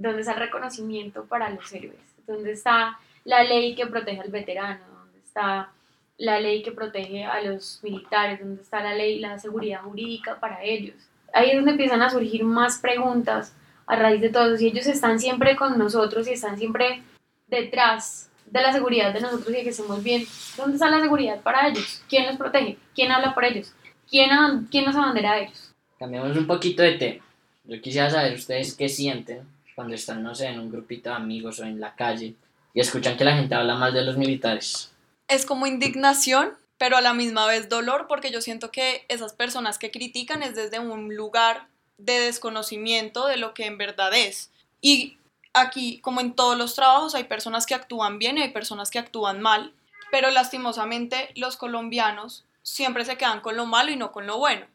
¿Dónde 0.01 0.21
está 0.21 0.31
el 0.31 0.39
reconocimiento 0.39 1.25
para 1.25 1.49
los 1.49 1.73
héroes? 1.73 1.99
¿Dónde 2.25 2.53
está 2.53 2.97
la 3.25 3.43
ley 3.43 3.75
que 3.75 3.85
protege 3.85 4.21
al 4.21 4.31
veterano? 4.31 4.79
¿Dónde 4.97 5.19
está 5.19 5.71
la 6.17 6.39
ley 6.39 6.63
que 6.63 6.71
protege 6.71 7.25
a 7.25 7.41
los 7.41 7.81
militares? 7.83 8.39
¿Dónde 8.39 8.61
está 8.61 8.81
la 8.81 8.95
ley, 8.95 9.19
la 9.19 9.37
seguridad 9.39 9.81
jurídica 9.81 10.39
para 10.39 10.63
ellos? 10.63 10.95
Ahí 11.33 11.49
es 11.49 11.57
donde 11.57 11.71
empiezan 11.71 12.01
a 12.01 12.09
surgir 12.09 12.45
más 12.45 12.79
preguntas 12.79 13.53
a 13.87 13.97
raíz 13.97 14.21
de 14.21 14.29
todo 14.29 14.45
eso. 14.47 14.57
Si 14.57 14.67
ellos 14.67 14.87
están 14.87 15.19
siempre 15.19 15.57
con 15.57 15.77
nosotros 15.77 16.29
y 16.29 16.31
están 16.31 16.57
siempre 16.57 17.03
detrás 17.47 18.31
de 18.45 18.61
la 18.61 18.71
seguridad 18.71 19.13
de 19.13 19.19
nosotros 19.19 19.49
y 19.49 19.57
de 19.57 19.63
que 19.63 19.69
estemos 19.71 20.01
bien, 20.01 20.23
¿dónde 20.55 20.75
está 20.75 20.89
la 20.89 21.01
seguridad 21.01 21.41
para 21.41 21.67
ellos? 21.67 22.01
¿Quién 22.07 22.25
los 22.25 22.37
protege? 22.37 22.77
¿Quién 22.95 23.11
habla 23.11 23.33
por 23.33 23.43
ellos? 23.43 23.73
¿Quién, 24.09 24.29
quién 24.71 24.85
nos 24.85 24.95
abandera 24.95 25.33
a 25.33 25.39
ellos? 25.39 25.73
Cambiamos 25.99 26.37
un 26.37 26.47
poquito 26.47 26.83
de 26.83 26.93
tema. 26.93 27.25
Yo 27.65 27.81
quisiera 27.81 28.09
saber 28.09 28.33
ustedes 28.33 28.73
qué 28.73 28.87
sienten 28.87 29.58
cuando 29.79 29.95
están, 29.95 30.21
no 30.23 30.35
sé, 30.35 30.47
en 30.47 30.59
un 30.59 30.69
grupito 30.69 31.09
de 31.09 31.15
amigos 31.15 31.61
o 31.61 31.63
en 31.63 31.79
la 31.79 31.95
calle 31.95 32.35
y 32.73 32.81
escuchan 32.81 33.15
que 33.15 33.23
la 33.23 33.37
gente 33.37 33.55
habla 33.55 33.75
mal 33.75 33.93
de 33.93 34.03
los 34.03 34.17
militares. 34.17 34.91
es 35.29 35.45
como 35.45 35.67
indignación, 35.67 36.51
pero 36.77 36.97
a 36.97 37.01
la 37.01 37.13
misma 37.13 37.45
vez 37.45 37.69
dolor, 37.69 38.05
porque 38.09 38.29
yo 38.29 38.41
siento 38.41 38.71
que 38.71 39.05
esas 39.07 39.31
personas 39.31 39.77
que 39.77 39.89
critican 39.89 40.43
es 40.43 40.53
desde 40.53 40.79
un 40.79 41.15
lugar 41.15 41.69
de 41.97 42.19
desconocimiento 42.19 43.25
de 43.27 43.37
lo 43.37 43.53
que 43.53 43.67
en 43.67 43.77
verdad 43.77 44.13
es. 44.13 44.51
Y 44.81 45.15
aquí, 45.53 45.99
como 45.99 46.19
en 46.19 46.33
todos 46.33 46.57
los 46.57 46.75
trabajos, 46.75 47.15
hay 47.15 47.23
personas 47.23 47.65
que 47.65 47.73
actúan 47.75 48.19
bien 48.19 48.37
y 48.37 48.41
hay 48.41 48.49
personas 48.49 48.91
que 48.91 48.99
actúan 48.99 49.39
mal, 49.39 49.71
pero 50.11 50.29
lastimosamente 50.29 51.29
los 51.37 51.55
colombianos 51.55 52.43
siempre 52.63 53.05
se 53.05 53.15
quedan 53.15 53.39
con 53.39 53.55
lo 53.55 53.65
malo 53.65 53.91
y 53.91 53.95
no 53.95 54.11
con 54.11 54.27
lo 54.27 54.39
bueno. 54.39 54.65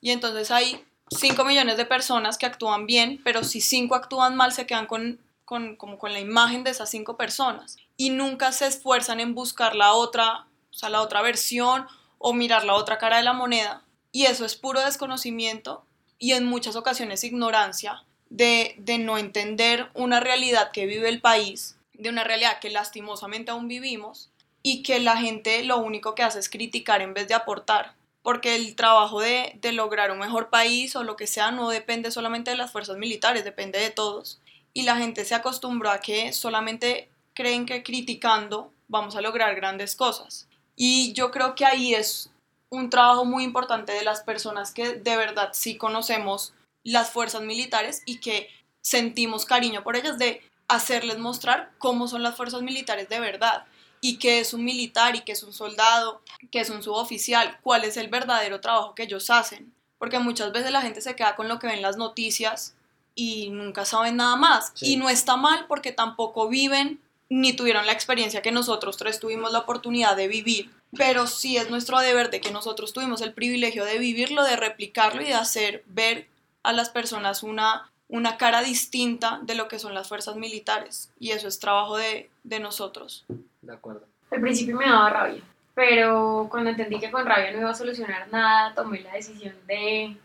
Y 0.00 0.10
entonces 0.10 0.50
hay 0.50 0.82
5 1.14 1.44
millones 1.44 1.76
de 1.76 1.86
personas 1.86 2.38
que 2.38 2.46
actúan 2.46 2.86
bien, 2.86 3.20
pero 3.24 3.44
si 3.44 3.60
5 3.60 3.94
actúan 3.94 4.36
mal, 4.36 4.52
se 4.52 4.66
quedan 4.66 4.86
con, 4.86 5.20
con, 5.44 5.76
como 5.76 5.98
con 5.98 6.12
la 6.12 6.20
imagen 6.20 6.64
de 6.64 6.70
esas 6.70 6.90
5 6.90 7.16
personas. 7.16 7.76
Y 7.96 8.10
nunca 8.10 8.52
se 8.52 8.66
esfuerzan 8.66 9.20
en 9.20 9.34
buscar 9.34 9.76
la 9.76 9.92
otra, 9.92 10.46
o 10.70 10.74
sea, 10.74 10.88
la 10.88 11.02
otra 11.02 11.22
versión 11.22 11.86
o 12.18 12.32
mirar 12.34 12.64
la 12.64 12.74
otra 12.74 12.98
cara 12.98 13.18
de 13.18 13.22
la 13.22 13.32
moneda. 13.32 13.82
Y 14.12 14.26
eso 14.26 14.44
es 14.44 14.56
puro 14.56 14.80
desconocimiento 14.80 15.84
y 16.18 16.32
en 16.32 16.46
muchas 16.46 16.76
ocasiones 16.76 17.24
ignorancia 17.24 18.04
de, 18.30 18.74
de 18.78 18.98
no 18.98 19.18
entender 19.18 19.90
una 19.94 20.20
realidad 20.20 20.70
que 20.72 20.86
vive 20.86 21.08
el 21.08 21.20
país, 21.20 21.76
de 21.92 22.08
una 22.08 22.24
realidad 22.24 22.60
que 22.60 22.70
lastimosamente 22.70 23.50
aún 23.50 23.68
vivimos 23.68 24.30
y 24.62 24.82
que 24.82 24.98
la 25.00 25.16
gente 25.16 25.62
lo 25.64 25.78
único 25.78 26.14
que 26.14 26.22
hace 26.22 26.38
es 26.38 26.48
criticar 26.48 27.02
en 27.02 27.14
vez 27.14 27.28
de 27.28 27.34
aportar 27.34 27.94
porque 28.24 28.56
el 28.56 28.74
trabajo 28.74 29.20
de, 29.20 29.52
de, 29.60 29.72
lograr 29.72 30.10
un 30.10 30.18
mejor 30.18 30.48
país 30.48 30.96
o 30.96 31.04
lo 31.04 31.14
que 31.14 31.26
sea 31.26 31.50
no 31.50 31.68
depende 31.68 32.10
solamente 32.10 32.50
de 32.50 32.56
las 32.56 32.72
fuerzas 32.72 32.96
militares, 32.96 33.44
depende 33.44 33.78
de 33.78 33.90
todos. 33.90 34.40
Y 34.72 34.82
la 34.82 34.96
gente 34.96 35.26
se 35.26 35.34
acostumbró 35.34 35.90
a 35.90 36.00
que 36.00 36.32
solamente 36.32 37.10
creen 37.34 37.66
que 37.66 37.82
criticando 37.82 38.72
vamos 38.88 39.14
a 39.14 39.20
lograr 39.20 39.54
grandes 39.54 39.94
cosas. 39.94 40.48
Y 40.74 41.12
yo 41.12 41.30
creo 41.30 41.54
que 41.54 41.66
ahí 41.66 41.94
es 41.94 42.30
un 42.70 42.88
trabajo 42.88 43.26
muy 43.26 43.44
importante 43.44 43.92
de 43.92 44.02
las 44.04 44.22
personas 44.22 44.72
que 44.72 44.94
de 44.94 45.16
verdad 45.18 45.50
sí 45.52 45.76
conocemos 45.76 46.54
las 46.82 47.10
fuerzas 47.10 47.42
militares 47.42 48.02
y 48.06 48.20
que 48.20 48.48
sentimos 48.80 49.44
cariño 49.44 49.82
por 49.82 49.96
ellas, 49.96 50.18
de 50.18 50.40
hacerles 50.66 51.18
mostrar 51.18 51.72
cómo 51.76 52.08
son 52.08 52.22
las 52.22 52.36
fuerzas 52.36 52.62
militares 52.62 53.10
de 53.10 53.20
verdad 53.20 53.66
y 54.04 54.18
qué 54.18 54.38
es 54.38 54.52
un 54.52 54.62
militar 54.62 55.16
y 55.16 55.22
qué 55.22 55.32
es 55.32 55.42
un 55.42 55.54
soldado, 55.54 56.20
qué 56.50 56.60
es 56.60 56.68
un 56.68 56.82
suboficial, 56.82 57.58
cuál 57.62 57.84
es 57.84 57.96
el 57.96 58.08
verdadero 58.08 58.60
trabajo 58.60 58.94
que 58.94 59.04
ellos 59.04 59.30
hacen. 59.30 59.72
Porque 59.96 60.18
muchas 60.18 60.52
veces 60.52 60.72
la 60.72 60.82
gente 60.82 61.00
se 61.00 61.16
queda 61.16 61.36
con 61.36 61.48
lo 61.48 61.58
que 61.58 61.68
ven 61.68 61.80
las 61.80 61.96
noticias 61.96 62.74
y 63.14 63.48
nunca 63.48 63.86
saben 63.86 64.16
nada 64.16 64.36
más. 64.36 64.72
Sí. 64.74 64.92
Y 64.92 64.96
no 64.96 65.08
está 65.08 65.36
mal 65.36 65.64
porque 65.68 65.90
tampoco 65.90 66.50
viven 66.50 67.00
ni 67.30 67.54
tuvieron 67.54 67.86
la 67.86 67.92
experiencia 67.92 68.42
que 68.42 68.52
nosotros 68.52 68.98
tres 68.98 69.20
tuvimos 69.20 69.52
la 69.52 69.60
oportunidad 69.60 70.16
de 70.16 70.28
vivir. 70.28 70.70
Pero 70.94 71.26
sí 71.26 71.56
es 71.56 71.70
nuestro 71.70 71.98
deber 72.00 72.30
de 72.30 72.42
que 72.42 72.50
nosotros 72.50 72.92
tuvimos 72.92 73.22
el 73.22 73.32
privilegio 73.32 73.86
de 73.86 73.98
vivirlo, 73.98 74.44
de 74.44 74.56
replicarlo 74.56 75.22
y 75.22 75.28
de 75.28 75.34
hacer 75.34 75.82
ver 75.86 76.28
a 76.62 76.74
las 76.74 76.90
personas 76.90 77.42
una, 77.42 77.90
una 78.08 78.36
cara 78.36 78.62
distinta 78.62 79.40
de 79.44 79.54
lo 79.54 79.66
que 79.66 79.78
son 79.78 79.94
las 79.94 80.08
fuerzas 80.08 80.36
militares. 80.36 81.08
Y 81.18 81.30
eso 81.30 81.48
es 81.48 81.58
trabajo 81.58 81.96
de, 81.96 82.28
de 82.42 82.60
nosotros. 82.60 83.24
De 83.64 83.72
acuerdo. 83.72 84.06
Al 84.30 84.40
principio 84.40 84.76
me 84.76 84.86
daba 84.86 85.10
rabia, 85.10 85.42
pero 85.74 86.48
cuando 86.50 86.70
entendí 86.70 86.98
que 86.98 87.10
con 87.10 87.24
rabia 87.24 87.52
no 87.52 87.60
iba 87.60 87.70
a 87.70 87.74
solucionar 87.74 88.28
nada, 88.30 88.74
tomé 88.74 89.00
la 89.00 89.12
decisión 89.14 89.54
de 89.66 90.16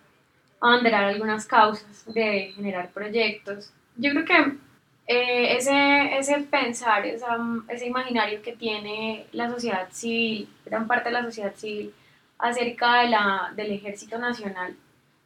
abanderar 0.59 1.05
algunas 1.05 1.45
causas, 1.45 2.05
de 2.13 2.51
generar 2.55 2.89
proyectos. 2.89 3.71
Yo 3.95 4.11
creo 4.11 4.25
que 4.25 4.57
eh, 5.07 5.57
ese, 5.57 6.17
ese 6.17 6.39
pensar, 6.41 7.05
esa, 7.05 7.37
ese 7.67 7.87
imaginario 7.87 8.41
que 8.41 8.53
tiene 8.53 9.25
la 9.31 9.49
sociedad 9.49 9.87
civil, 9.91 10.49
gran 10.65 10.87
parte 10.87 11.09
de 11.09 11.13
la 11.13 11.23
sociedad 11.23 11.55
civil, 11.55 11.93
acerca 12.37 13.01
de 13.01 13.09
la, 13.09 13.53
del 13.55 13.71
ejército 13.71 14.17
nacional, 14.17 14.75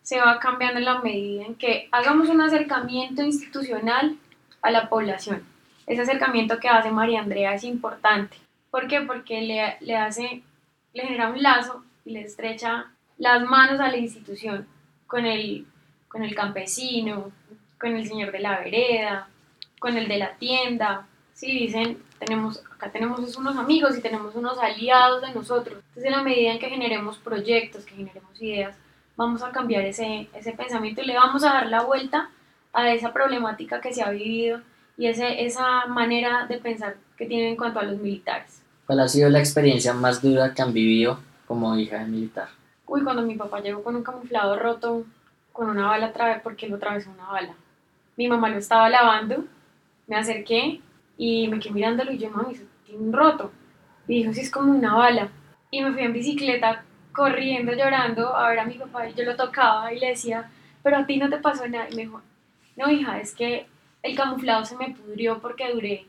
se 0.02 0.20
va 0.20 0.40
cambiando 0.40 0.80
en 0.80 0.86
la 0.86 1.00
medida 1.00 1.46
en 1.46 1.56
que 1.56 1.88
hagamos 1.92 2.30
un 2.30 2.42
acercamiento 2.42 3.24
institucional 3.24 4.18
a 4.62 4.72
la 4.72 4.90
población. 4.90 5.44
Ese 5.86 6.02
acercamiento 6.02 6.60
que 6.60 6.70
hace 6.70 6.92
María 6.92 7.22
Andrea 7.22 7.54
es 7.54 7.64
importante. 7.64 8.38
¿Por 8.72 8.88
qué? 8.88 9.02
Porque 9.02 9.42
le, 9.42 9.78
le 9.82 9.96
hace, 9.96 10.44
le 10.94 11.04
genera 11.04 11.30
un 11.30 11.42
lazo 11.42 11.84
y 12.06 12.12
le 12.12 12.22
estrecha 12.22 12.92
las 13.18 13.44
manos 13.44 13.80
a 13.80 13.90
la 13.90 13.98
institución 13.98 14.68
con 15.08 15.26
el, 15.26 15.66
con 16.08 16.24
el 16.24 16.34
campesino, 16.36 17.32
con 17.80 17.96
el 17.96 18.08
señor 18.08 18.32
de 18.32 18.40
la 18.40 18.60
vereda, 18.60 19.28
con 19.80 19.98
el 19.98 20.08
de 20.08 20.18
la 20.18 20.36
tienda. 20.38 21.08
Sí, 21.34 21.52
dicen, 21.52 22.02
tenemos, 22.20 22.64
acá 22.74 22.92
tenemos 22.92 23.36
unos 23.38 23.58
amigos 23.58 23.98
y 23.98 24.02
tenemos 24.02 24.36
unos 24.36 24.58
aliados 24.58 25.22
de 25.22 25.34
nosotros. 25.34 25.80
Entonces, 25.90 26.06
en 26.06 26.12
la 26.12 26.24
medida 26.24 26.54
en 26.54 26.60
que 26.60 26.70
generemos 26.70 27.18
proyectos, 27.18 27.86
que 27.86 27.96
generemos 27.96 28.42
ideas, 28.42 28.78
vamos 29.16 29.44
a 29.44 29.52
cambiar 29.52 29.84
ese, 29.84 30.30
ese 30.34 30.54
pensamiento 30.54 31.02
y 31.02 31.06
le 31.06 31.16
vamos 31.16 31.44
a 31.44 31.54
dar 31.54 31.68
la 31.68 31.84
vuelta 31.84 32.30
a 32.72 32.92
esa 32.92 33.14
problemática 33.14 33.82
que 33.82 33.94
se 33.94 34.02
ha 34.02 34.10
vivido 34.10 34.62
y 34.98 35.08
ese, 35.08 35.46
esa 35.46 35.86
manera 35.88 36.46
de 36.48 36.58
pensar 36.58 36.96
que 37.18 37.26
tienen 37.26 37.50
en 37.50 37.56
cuanto 37.56 37.80
a 37.80 37.84
los 37.84 37.98
militares. 38.00 38.62
¿Cuál 38.86 39.00
ha 39.00 39.08
sido 39.08 39.30
la 39.30 39.40
experiencia 39.40 39.94
más 39.94 40.22
dura 40.22 40.54
que 40.54 40.62
han 40.62 40.74
vivido 40.74 41.20
como 41.48 41.76
hija 41.78 42.00
de 42.00 42.06
militar? 42.06 42.50
Uy, 42.86 43.04
cuando 43.04 43.22
mi 43.22 43.36
papá 43.36 43.62
llegó 43.62 43.84
con 43.84 43.96
un 43.96 44.04
camuflado 44.04 44.58
roto, 44.60 45.06
con 45.52 45.70
una 45.70 45.88
bala 45.88 46.08
atrás, 46.08 46.42
porque 46.44 46.68
lo 46.68 46.76
atravesó 46.76 47.10
una 47.12 47.28
bala. 47.28 47.54
Mi 48.18 48.28
mamá 48.28 48.50
lo 48.50 48.58
estaba 48.58 48.90
lavando, 48.90 49.46
me 50.08 50.16
acerqué 50.16 50.82
y 51.18 51.48
me 51.48 51.60
quedé 51.60 51.74
mirándolo 51.74 52.12
y 52.12 52.18
yo, 52.18 52.30
mami, 52.30 52.54
eso 52.54 52.64
tiene 52.86 53.02
un 53.02 53.14
roto. 53.14 53.52
Y 54.08 54.16
dijo, 54.16 54.34
sí, 54.34 54.42
es 54.42 54.52
como 54.52 54.72
una 54.72 54.96
bala. 54.96 55.30
Y 55.72 55.82
me 55.82 55.94
fui 55.94 56.04
en 56.04 56.14
bicicleta 56.14 56.84
corriendo, 57.14 57.72
llorando 57.74 58.36
a 58.36 58.50
ver 58.50 58.60
a 58.60 58.66
mi 58.66 58.74
papá 58.76 59.08
y 59.08 59.14
yo 59.14 59.24
lo 59.24 59.36
tocaba 59.36 59.94
y 59.94 60.00
le 60.00 60.10
decía, 60.10 60.50
pero 60.82 60.98
a 60.98 61.06
ti 61.06 61.18
no 61.18 61.30
te 61.30 61.38
pasó 61.38 61.68
nada. 61.68 61.88
Y 61.90 61.96
me 61.96 62.02
dijo, 62.04 62.22
no, 62.76 62.90
hija, 62.90 63.20
es 63.20 63.34
que 63.34 63.68
el 64.04 64.16
camuflado 64.16 64.66
se 64.66 64.76
me 64.76 64.92
pudrió 64.92 65.40
porque 65.40 65.72
duré 65.72 66.06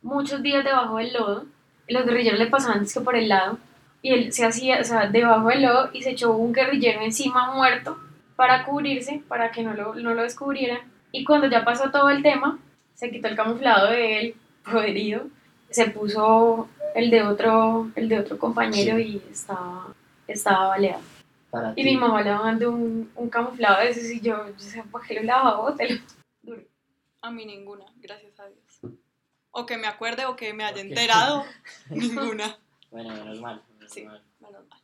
muchos 0.00 0.42
días 0.42 0.64
debajo 0.64 0.96
del 0.96 1.12
lodo. 1.12 1.44
Los 1.88 2.06
guerrilleros 2.06 2.38
le 2.38 2.46
pasaban 2.46 2.78
antes 2.78 2.94
que 2.94 3.00
por 3.00 3.16
el 3.16 3.28
lado 3.28 3.58
y 4.00 4.12
él 4.12 4.32
se 4.32 4.46
hacía, 4.46 4.80
o 4.80 4.84
sea, 4.84 5.08
debajo 5.08 5.48
del 5.48 5.62
lodo 5.62 5.90
y 5.92 6.02
se 6.02 6.10
echó 6.10 6.32
un 6.32 6.52
guerrillero 6.52 7.02
encima 7.02 7.52
muerto 7.52 7.98
para 8.36 8.64
cubrirse, 8.64 9.22
para 9.28 9.50
que 9.50 9.62
no 9.62 9.74
lo, 9.74 9.94
no 9.94 10.14
lo 10.14 10.22
descubrieran. 10.22 10.80
Y 11.10 11.24
cuando 11.24 11.48
ya 11.48 11.64
pasó 11.64 11.90
todo 11.90 12.10
el 12.10 12.22
tema, 12.22 12.58
se 12.94 13.10
quitó 13.10 13.28
el 13.28 13.36
camuflado 13.36 13.90
de 13.90 14.20
él, 14.20 14.34
podrido, 14.64 15.26
se 15.70 15.90
puso 15.90 16.68
el 16.94 17.10
de 17.10 17.22
otro, 17.22 17.90
el 17.96 18.08
de 18.08 18.20
otro 18.20 18.38
compañero 18.38 18.96
sí. 18.96 19.20
y 19.26 19.32
estaba, 19.32 19.88
estaba 20.26 20.68
baleado. 20.68 21.00
Para 21.50 21.72
y 21.72 21.74
ti. 21.74 21.84
mi 21.84 21.96
mamá 21.96 22.22
lavando 22.22 22.70
un, 22.70 23.10
un 23.14 23.28
camuflado 23.28 23.80
de 23.80 23.90
esos 23.90 24.04
y 24.04 24.20
yo, 24.20 24.46
yo 24.46 24.58
sé, 24.58 24.82
¿por 24.90 25.02
qué 25.02 25.14
lo 25.14 25.22
lavaba? 25.24 25.60
Bótelo. 25.60 26.00
A 27.22 27.30
mí 27.30 27.44
ninguna, 27.46 27.84
gracias 27.96 28.38
a 28.40 28.46
Dios. 28.48 28.94
O 29.52 29.64
que 29.66 29.76
me 29.76 29.86
acuerde 29.86 30.26
o 30.26 30.34
que 30.34 30.52
me 30.52 30.64
haya 30.64 30.80
enterado, 30.80 31.44
ninguna. 31.90 32.58
Bueno, 32.90 33.10
menos 33.10 33.40
mal. 33.40 33.62
Menos 33.78 33.92
Sí, 33.92 34.02
mal. 34.02 34.22
menos 34.40 34.66
mal. 34.68 34.80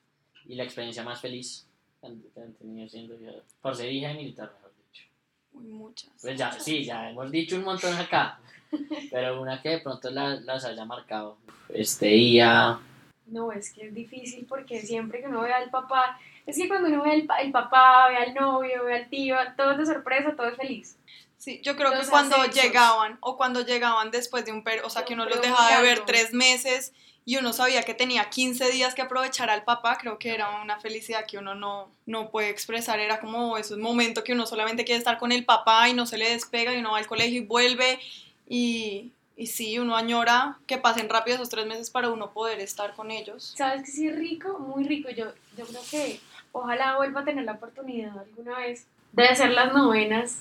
¿Y 0.47 0.55
la 0.55 0.65
experiencia 0.65 1.03
más 1.03 1.21
feliz 1.21 1.67
que 2.01 2.07
han, 2.07 2.55
tenido 2.55 2.89
siendo 2.89 3.19
yo? 3.19 3.31
Por 3.61 3.75
ser 3.75 3.91
hija 3.93 4.09
de 4.09 4.15
militar, 4.15 4.53
mejor 4.55 4.73
dicho. 4.93 5.05
Uy, 5.53 5.65
muchas. 5.67 6.11
Pues 6.21 6.39
ya, 6.39 6.53
sí, 6.53 6.85
ya 6.85 7.11
hemos 7.11 7.31
dicho 7.31 7.57
un 7.57 7.65
montón 7.65 7.95
acá. 7.97 8.39
Pero 9.11 9.41
una 9.43 9.61
que 9.61 9.71
de 9.71 9.81
pronto 9.81 10.11
la- 10.11 10.37
las 10.37 10.65
haya 10.65 10.85
marcado. 10.85 11.39
Este 11.71 12.07
día. 12.07 12.79
No, 13.27 13.53
es 13.53 13.73
que 13.73 13.89
es 13.89 13.95
difícil 13.95 14.47
porque 14.49 14.81
siempre 14.81 15.21
que 15.21 15.27
uno 15.27 15.43
ve 15.43 15.53
al 15.53 15.71
papá, 15.71 16.19
es 16.47 16.57
que 16.57 16.69
cuando 16.69 16.89
uno 16.89 17.03
ve 17.03 17.11
al 17.13 17.23
pa- 17.25 17.41
el 17.41 17.51
papá, 17.53 18.09
ve 18.09 18.17
al 18.17 18.35
novio, 18.35 18.85
ve 18.85 18.95
al 18.95 19.09
tío, 19.11 19.37
todo 19.57 19.73
es 19.73 19.79
de 19.79 19.87
sorpresa, 19.87 20.35
todo 20.37 20.47
es 20.49 20.57
feliz. 20.57 20.97
Sí, 21.39 21.61
yo 21.63 21.77
creo 21.77 21.91
Los 21.91 22.07
que 22.07 22.11
cuando 22.11 22.45
llegaban 22.47 23.17
o 23.21 23.37
cuando 23.37 23.65
llegaban 23.65 24.11
después 24.11 24.45
de 24.45 24.53
un 24.53 24.65
periodo, 24.65 24.89
o 24.89 24.91
sea, 24.91 25.05
que 25.05 25.15
un 25.15 25.21
uno 25.21 25.31
los 25.31 25.41
dejaba 25.41 25.77
de 25.77 25.83
ver 25.83 26.05
tres 26.05 26.33
meses 26.33 26.93
y 27.25 27.37
uno 27.37 27.53
sabía 27.53 27.83
que 27.83 27.95
tenía 27.95 28.29
15 28.29 28.71
días 28.71 28.95
que 28.95 29.03
aprovechar 29.03 29.49
al 29.49 29.63
papá, 29.63 29.99
creo 30.01 30.19
que 30.19 30.35
era 30.35 30.63
una 30.63 30.81
felicidad 30.81 31.27
que 31.27 31.39
uno 31.39 31.55
no, 31.55 31.91
no 32.07 32.31
puede 32.31 32.49
expresar, 32.49 32.99
era 33.01 33.21
como 33.21 33.57
ese 33.57 33.77
momento 33.77 34.25
que 34.25 34.33
uno 34.33 34.47
solamente 34.47 34.85
quiere 34.85 34.99
estar 34.99 35.19
con 35.19 35.31
el 35.31 35.45
papá 35.45 35.89
y 35.89 35.95
no 35.95 36.07
se 36.07 36.19
le 36.19 36.31
despega 36.31 36.75
y 36.75 36.79
uno 36.79 36.93
va 36.93 36.99
al 36.99 37.07
colegio 37.07 37.43
y 37.43 37.45
vuelve 37.45 38.01
y, 38.49 39.13
Y 39.37 39.47
sí, 39.47 39.79
uno 39.79 39.95
añora 39.95 40.59
que 40.67 40.79
pasen 40.79 41.09
rápido 41.09 41.37
esos 41.37 41.51
tres 41.51 41.67
meses 41.67 41.91
para 41.91 42.11
uno 42.11 42.33
poder 42.33 42.59
estar 42.59 42.95
con 42.95 43.13
ellos. 43.13 43.55
¿Sabes 43.57 43.83
que 43.83 43.91
sí 43.93 44.11
rico? 44.11 44.59
Muy 44.59 44.83
rico. 44.85 45.11
Yo, 45.11 45.27
yo 45.57 45.67
creo 45.67 45.83
que 45.89 46.21
ojalá 46.51 46.97
vuelva 46.97 47.21
a 47.21 47.25
tener 47.25 47.45
la 47.45 47.53
oportunidad 47.53 48.19
alguna 48.19 48.59
vez 48.59 48.87
de 49.13 49.29
hacer 49.29 49.51
las 49.51 49.73
novenas 49.73 50.39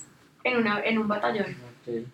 en, 0.48 0.56
una, 0.58 0.80
en 0.84 0.98
un 0.98 1.08
batallón 1.08 1.56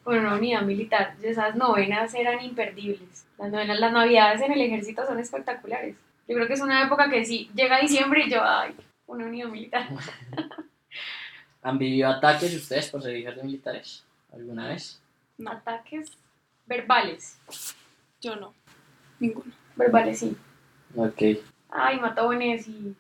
o 0.05 0.13
en 0.13 0.21
una 0.21 0.35
unidad 0.35 0.63
militar. 0.63 1.17
Esas 1.23 1.57
novenas 1.57 2.15
eran 2.15 2.43
imperdibles. 2.45 3.27
Las 3.39 3.51
novenas, 3.51 3.81
las 3.81 3.93
navidades 3.93 4.41
en 4.43 4.53
el 4.53 4.61
ejército 4.61 5.05
son 5.07 5.19
espectaculares. 5.19 5.97
Yo 6.29 6.35
creo 6.35 6.47
que 6.47 6.55
es 6.55 6.61
una 6.61 6.85
época 6.85 7.11
que 7.11 7.25
sí, 7.25 7.51
llega 7.55 7.81
diciembre 7.81 8.25
y 8.27 8.31
yo, 8.31 8.41
ay, 8.43 8.75
una 9.07 9.27
unidad 9.27 9.49
militar. 9.49 9.89
¿Han 11.63 11.79
vivido 11.79 12.09
ataques 12.11 12.55
ustedes 12.55 12.91
por 12.91 13.03
ser 13.03 13.17
hijas 13.17 13.37
de 13.37 13.43
militares 13.43 14.05
alguna 14.33 14.69
vez? 14.69 15.01
No, 15.39 15.51
Ataques 15.51 16.13
verbales. 16.67 17.39
yo 18.21 18.37
no. 18.37 18.55
Ninguno. 19.19 19.53
Verbales 19.77 20.19
sí. 20.19 20.37
Ok. 20.95 21.23
Ay, 21.71 21.99
matones 22.01 22.69
y 22.69 22.95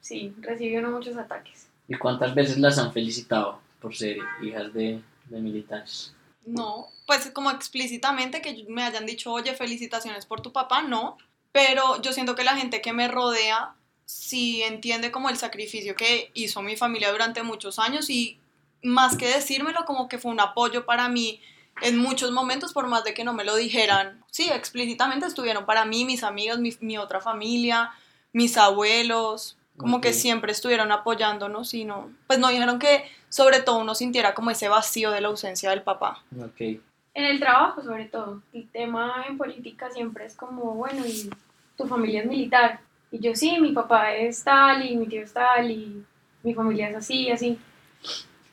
sí, 0.00 0.34
recibió 0.40 0.80
uno 0.80 0.90
muchos 0.90 1.16
ataques. 1.16 1.68
¿Y 1.88 1.94
cuántas 1.94 2.34
veces 2.34 2.58
las 2.58 2.78
han 2.78 2.92
felicitado 2.92 3.60
por 3.86 3.94
ser 3.94 4.18
hijas 4.42 4.72
de, 4.74 5.00
de 5.26 5.40
militares? 5.40 6.12
No, 6.44 6.88
pues 7.06 7.30
como 7.30 7.52
explícitamente 7.52 8.42
que 8.42 8.66
me 8.68 8.82
hayan 8.82 9.06
dicho, 9.06 9.32
oye, 9.32 9.54
felicitaciones 9.54 10.26
por 10.26 10.40
tu 10.40 10.52
papá, 10.52 10.82
no. 10.82 11.16
Pero 11.52 12.02
yo 12.02 12.12
siento 12.12 12.34
que 12.34 12.42
la 12.42 12.56
gente 12.56 12.80
que 12.80 12.92
me 12.92 13.06
rodea 13.06 13.76
sí 14.04 14.64
entiende 14.64 15.12
como 15.12 15.30
el 15.30 15.36
sacrificio 15.36 15.94
que 15.94 16.32
hizo 16.34 16.62
mi 16.62 16.76
familia 16.76 17.12
durante 17.12 17.44
muchos 17.44 17.78
años 17.78 18.10
y 18.10 18.40
más 18.82 19.16
que 19.16 19.28
decírmelo, 19.28 19.84
como 19.84 20.08
que 20.08 20.18
fue 20.18 20.32
un 20.32 20.40
apoyo 20.40 20.84
para 20.84 21.08
mí 21.08 21.40
en 21.80 21.96
muchos 21.96 22.32
momentos, 22.32 22.72
por 22.72 22.88
más 22.88 23.04
de 23.04 23.14
que 23.14 23.22
no 23.22 23.34
me 23.34 23.44
lo 23.44 23.54
dijeran. 23.54 24.20
Sí, 24.32 24.48
explícitamente 24.52 25.26
estuvieron 25.26 25.64
para 25.64 25.84
mí, 25.84 26.04
mis 26.04 26.24
amigos, 26.24 26.58
mi, 26.58 26.76
mi 26.80 26.98
otra 26.98 27.20
familia, 27.20 27.92
mis 28.32 28.56
abuelos, 28.56 29.56
como 29.76 30.00
que 30.00 30.12
siempre 30.12 30.52
estuvieron 30.52 30.90
apoyándonos 30.90 31.74
y 31.74 31.84
no, 31.84 32.10
pues 32.26 32.38
no 32.38 32.48
dijeron 32.48 32.78
que 32.78 33.04
sobre 33.36 33.60
todo 33.60 33.80
uno 33.80 33.94
sintiera 33.94 34.32
como 34.32 34.50
ese 34.50 34.66
vacío 34.66 35.10
de 35.10 35.20
la 35.20 35.28
ausencia 35.28 35.68
del 35.68 35.82
papá. 35.82 36.22
Ok. 36.42 36.58
En 36.58 37.24
el 37.24 37.38
trabajo, 37.38 37.82
sobre 37.82 38.06
todo. 38.06 38.40
El 38.54 38.66
tema 38.70 39.26
en 39.28 39.36
política 39.36 39.90
siempre 39.90 40.24
es 40.24 40.34
como, 40.34 40.74
bueno, 40.74 41.04
y 41.04 41.28
tu 41.76 41.86
familia 41.86 42.22
es 42.22 42.26
militar. 42.26 42.80
Y 43.10 43.18
yo 43.18 43.34
sí, 43.34 43.60
mi 43.60 43.72
papá 43.72 44.14
es 44.14 44.42
tal 44.42 44.90
y 44.90 44.96
mi 44.96 45.06
tío 45.06 45.22
es 45.22 45.34
tal 45.34 45.70
y 45.70 46.02
mi 46.42 46.54
familia 46.54 46.88
es 46.88 46.96
así 46.96 47.24
y 47.24 47.30
así. 47.30 47.58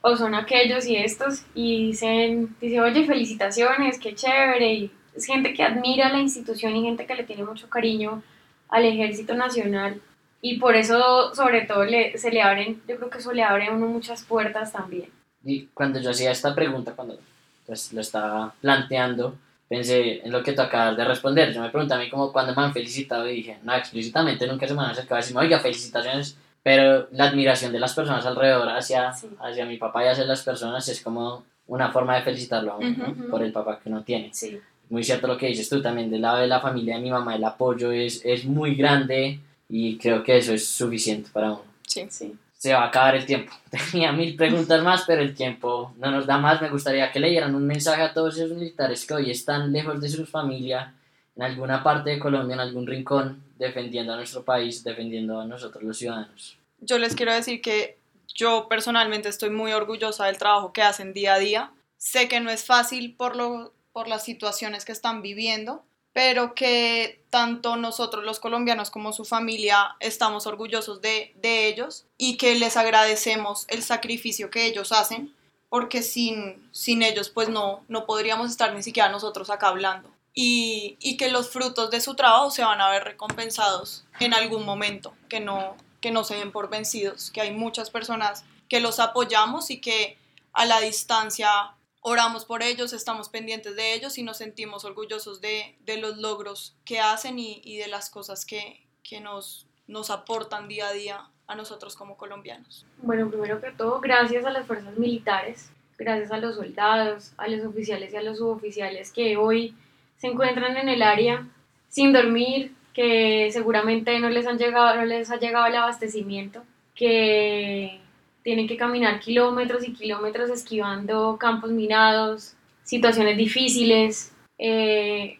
O 0.02 0.17
son 0.17 0.36
aquellos 0.36 0.86
y 0.86 0.98
estos 0.98 1.46
y 1.56 1.88
dicen, 1.88 2.54
dice, 2.60 2.82
oye, 2.82 3.06
felicitaciones, 3.06 3.98
qué 3.98 4.13
chévere. 4.13 4.74
Y 4.74 4.91
es 5.15 5.26
gente 5.26 5.54
que 5.54 5.63
admira 5.63 6.10
la 6.10 6.19
institución 6.19 6.76
y 6.76 6.84
gente 6.84 7.06
que 7.06 7.15
le 7.15 7.24
tiene 7.24 7.46
mucho 7.46 7.69
cariño 7.69 8.22
al 8.67 8.84
ejército 8.84 9.34
nacional. 9.34 10.02
Y 10.45 10.58
por 10.60 10.75
eso, 10.75 11.34
sobre 11.34 11.62
todo, 11.62 11.86
le, 11.86 12.17
se 12.17 12.29
le 12.29 12.41
abren, 12.41 12.82
yo 12.86 12.97
creo 12.97 13.10
que 13.10 13.19
eso 13.19 13.32
le 13.32 13.43
abre 13.43 13.67
a 13.67 13.71
uno 13.71 13.88
muchas 13.88 14.23
puertas 14.25 14.73
también. 14.73 15.10
Y 15.41 15.67
cuando 15.67 16.01
yo 16.01 16.10
hacía 16.10 16.32
esta 16.32 16.53
pregunta, 16.53 16.91
cuando 16.91 17.17
pues, 17.65 17.93
lo 17.93 18.01
estaba 18.01 18.53
planteando, 18.60 19.38
pensé 19.69 20.19
en 20.25 20.34
lo 20.34 20.43
que 20.43 20.51
tú 20.51 20.62
acabas 20.62 20.97
de 20.97 21.06
responder. 21.06 21.53
Yo 21.53 21.62
me 21.62 21.69
pregunté 21.69 21.93
a 21.93 21.97
mí 21.97 22.10
como 22.10 22.34
cuando 22.34 22.53
me 22.53 22.62
han 22.62 22.73
felicitado 22.73 23.25
y 23.29 23.38
dije, 23.38 23.58
no, 23.63 23.73
explícitamente 23.73 24.45
nunca 24.45 24.67
se 24.67 24.73
me 24.73 24.82
han 24.82 24.91
acercado 24.91 25.15
a 25.15 25.21
decirme, 25.21 25.41
oiga, 25.43 25.60
felicitaciones. 25.62 26.38
Pero 26.62 27.08
la 27.12 27.29
admiración 27.29 27.71
de 27.71 27.79
las 27.79 27.93
personas 27.93 28.25
alrededor 28.25 28.67
hacia, 28.67 29.13
Sí. 29.13 29.29
hacia 29.39 29.65
mi 29.65 29.77
papá 29.77 30.03
y 30.03 30.08
hacia 30.10 30.25
las 30.25 30.43
personas 30.43 30.86
es 30.89 31.01
como 31.01 31.45
una 31.67 31.89
forma 31.93 32.15
de 32.17 32.21
felicitarlo 32.23 32.73
a 32.73 32.77
uno, 32.79 32.95
¿no? 32.97 33.12
Ujú. 33.12 33.29
por 33.29 33.41
el 33.43 33.53
papá 33.53 33.79
que 33.82 33.88
uno 33.88 34.03
tiene. 34.03 34.29
Sí. 34.34 34.60
Muy 34.89 35.06
cierto 35.06 35.27
lo 35.27 35.38
que 35.38 35.47
dices 35.47 35.69
tú 35.69 35.82
también, 35.82 36.12
del 36.12 36.21
lado 36.21 36.39
de 36.39 36.47
la 36.47 36.60
familia 36.60 36.95
de 36.97 37.01
mi 37.01 37.12
mamá, 37.12 37.36
el 37.38 37.43
apoyo 37.45 37.91
es, 37.93 38.21
es 38.25 38.43
muy 38.43 38.75
grande 38.75 39.39
y 39.75 39.97
creo 39.97 40.23
que 40.23 40.38
eso 40.38 40.53
es 40.53 40.67
suficiente 40.67 41.31
para 41.33 41.47
uno. 41.47 41.63
Sí. 41.88 42.05
Sí. 42.07 42.36
Se 42.55 42.73
va 42.73 42.83
a 42.83 42.88
acabar 42.89 43.15
el 43.15 43.25
tiempo. 43.25 43.51
Tenía 43.91 44.12
mil 44.12 44.36
preguntas 44.36 44.83
más, 44.83 45.03
pero 45.07 45.23
el 45.23 45.33
tiempo 45.33 45.91
no 45.97 46.12
nos 46.12 46.27
da 46.27 46.38
más. 46.38 46.62
Me 46.62 46.69
gustaría 46.69 47.12
que 47.12 47.19
leyeran 47.19 47.55
un 47.55 47.65
mensaje 47.65 48.03
a 48.03 48.13
todos 48.13 48.38
esos 48.38 48.55
militares 48.55 49.03
que 49.03 49.15
hoy 49.15 49.31
están 49.31 49.73
lejos 49.73 49.99
de 49.99 50.09
su 50.09 50.27
familia, 50.27 50.93
en 51.36 51.41
alguna 51.41 51.81
parte 51.81 52.12
de 52.12 52.19
Colombia, 52.19 52.53
en 52.53 52.59
algún 52.59 52.86
rincón, 52.86 53.43
defendiendo 53.57 54.13
a 54.13 54.17
nuestro 54.17 54.43
país, 54.43 54.83
defendiendo 54.83 55.39
a 55.39 55.45
nosotros 55.45 55.83
los 55.83 55.97
ciudadanos. 55.97 56.55
yo 56.79 56.99
les 56.99 57.15
quiero 57.15 57.33
decir 57.33 57.59
que 57.59 57.97
yo 58.36 58.67
personalmente 58.69 59.27
estoy 59.27 59.49
muy 59.49 59.73
orgullosa 59.73 60.27
del 60.27 60.38
trabajo 60.38 60.71
que 60.71 60.83
hacen 60.83 61.13
día 61.13 61.33
a 61.33 61.39
día. 61.39 61.71
Sé 61.97 62.27
que 62.27 62.39
no 62.39 62.51
es 62.51 62.63
fácil 62.63 63.15
por, 63.15 63.36
lo, 63.36 63.73
por 63.91 64.07
las 64.07 64.23
situaciones 64.23 64.86
que 64.86 64.91
están 64.91 65.23
viviendo, 65.23 65.83
pero 66.13 66.54
que 66.54 67.23
tanto 67.32 67.76
nosotros 67.76 68.23
los 68.23 68.39
colombianos 68.39 68.91
como 68.91 69.12
su 69.12 69.26
familia 69.26 69.95
estamos 69.99 70.45
orgullosos 70.45 71.02
de, 71.02 71.34
de 71.41 71.67
ellos 71.67 72.06
y 72.17 72.38
que 72.38 72.56
les 72.56 72.78
agradecemos 72.78 73.65
el 73.67 73.82
sacrificio 73.82 74.52
que 74.52 74.65
ellos 74.67 74.91
hacen, 74.91 75.36
porque 75.69 76.04
sin, 76.04 76.69
sin 76.71 77.02
ellos 77.02 77.30
pues 77.30 77.49
no, 77.49 77.84
no 77.88 78.06
podríamos 78.06 78.52
estar 78.52 78.73
ni 78.76 78.84
siquiera 78.84 79.10
nosotros 79.10 79.49
acá 79.49 79.69
hablando. 79.69 80.10
Y, 80.36 80.97
y 80.99 81.17
que 81.17 81.30
los 81.30 81.49
frutos 81.49 81.91
de 81.91 82.02
su 82.02 82.15
trabajo 82.15 82.49
se 82.52 82.63
van 82.63 82.82
a 82.82 82.89
ver 82.89 83.04
recompensados 83.04 84.06
en 84.19 84.34
algún 84.34 84.65
momento, 84.65 85.13
que 85.30 85.39
no, 85.39 85.76
que 85.99 86.12
no 86.12 86.23
se 86.23 86.36
den 86.36 86.52
por 86.52 86.69
vencidos, 86.69 87.32
que 87.32 87.41
hay 87.41 87.52
muchas 87.52 87.89
personas 87.89 88.43
que 88.67 88.80
los 88.80 88.99
apoyamos 88.99 89.69
y 89.69 89.80
que 89.80 90.17
a 90.54 90.65
la 90.65 90.80
distancia 90.80 91.76
oramos 92.04 92.46
por 92.46 92.62
ellos, 92.62 92.94
estamos 92.94 93.30
pendientes 93.30 93.76
de 93.76 93.96
ellos 93.96 94.18
y 94.18 94.24
nos 94.24 94.38
sentimos 94.38 94.86
orgullosos 94.86 95.42
de, 95.42 95.76
de 95.86 95.98
los 95.98 96.18
logros 96.18 96.76
que 96.86 97.00
hacen 97.00 97.39
y, 97.39 97.62
y 97.63 97.78
de 97.78 97.88
las 97.88 98.10
cosas 98.10 98.46
que, 98.46 98.86
que 99.02 99.20
nos, 99.22 99.66
nos 99.88 100.12
aportan 100.12 100.68
día 100.68 100.89
a 100.89 100.94
día 100.94 101.30
a 101.48 101.56
nosotros 101.56 101.96
como 101.96 102.18
colombianos. 102.18 102.86
Bueno, 102.98 103.30
primero 103.30 103.60
que 103.60 103.72
todo, 103.72 104.00
gracias 104.00 104.46
a 104.46 104.52
las 104.52 104.68
fuerzas 104.68 104.98
militares, 104.98 105.72
gracias 105.98 106.32
a 106.32 106.38
los 106.38 106.56
soldados, 106.56 107.34
a 107.38 107.48
los 107.48 107.66
oficiales 107.66 108.13
y 108.13 108.18
a 108.18 108.22
los 108.22 108.38
suboficiales 108.38 109.12
que 109.12 109.38
hoy 109.38 109.76
se 110.18 110.28
encuentran 110.28 110.78
en 110.78 110.89
el 110.89 111.02
área 111.02 111.48
sin 111.89 112.12
dormir, 112.13 112.74
que 112.94 113.50
seguramente 113.52 114.20
no 114.20 114.30
les, 114.30 114.46
han 114.46 114.58
llegado, 114.58 114.96
no 114.96 115.06
les 115.06 115.32
ha 115.32 115.38
llegado 115.38 115.66
el 115.68 115.76
abastecimiento, 115.76 116.63
que 116.96 118.00
tienen 118.43 118.67
que 118.67 118.77
caminar 118.77 119.19
kilómetros 119.19 119.88
y 119.88 119.93
kilómetros 119.93 120.49
esquivando 120.49 121.38
campos 121.39 121.71
minados, 121.71 122.56
situaciones 122.84 123.38
difíciles. 123.38 124.34
Eh, 124.58 125.39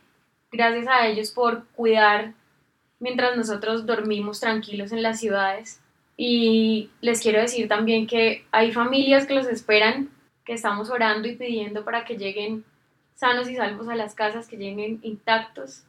gracias 0.51 0.87
a 0.87 1.07
ellos 1.07 1.31
por 1.31 1.65
cuidar 1.75 2.33
mientras 2.99 3.35
nosotros 3.35 3.85
dormimos 3.85 4.39
tranquilos 4.39 4.91
en 4.91 5.03
las 5.03 5.19
ciudades. 5.19 5.81
Y 6.15 6.89
les 7.01 7.21
quiero 7.21 7.41
decir 7.41 7.67
también 7.67 8.07
que 8.07 8.45
hay 8.51 8.71
familias 8.71 9.25
que 9.25 9.33
los 9.33 9.47
esperan, 9.47 10.09
que 10.45 10.53
estamos 10.53 10.89
orando 10.89 11.27
y 11.27 11.35
pidiendo 11.35 11.83
para 11.83 12.05
que 12.05 12.17
lleguen 12.17 12.63
sanos 13.15 13.49
y 13.49 13.55
salvos 13.55 13.87
a 13.89 13.95
las 13.95 14.15
casas, 14.15 14.47
que 14.47 14.57
lleguen 14.57 14.99
intactos, 15.03 15.83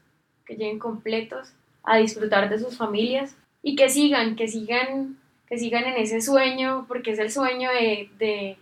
que 0.47 0.55
lleguen 0.55 0.79
completos 0.79 1.53
a 1.83 1.99
disfrutar 1.99 2.49
de 2.49 2.59
sus 2.59 2.77
familias 2.77 3.37
y 3.63 3.77
que 3.77 3.89
sigan, 3.89 4.37
que 4.37 4.49
sigan, 4.49 5.19
que 5.49 5.59
sigan 5.59 5.85
en 5.85 5.97
ese 5.97 6.21
sueño, 6.21 6.85
porque 6.89 7.13
es 7.13 7.19
el 7.19 7.31
sueño 7.31 7.71
de, 7.71 8.09
de 8.19 8.57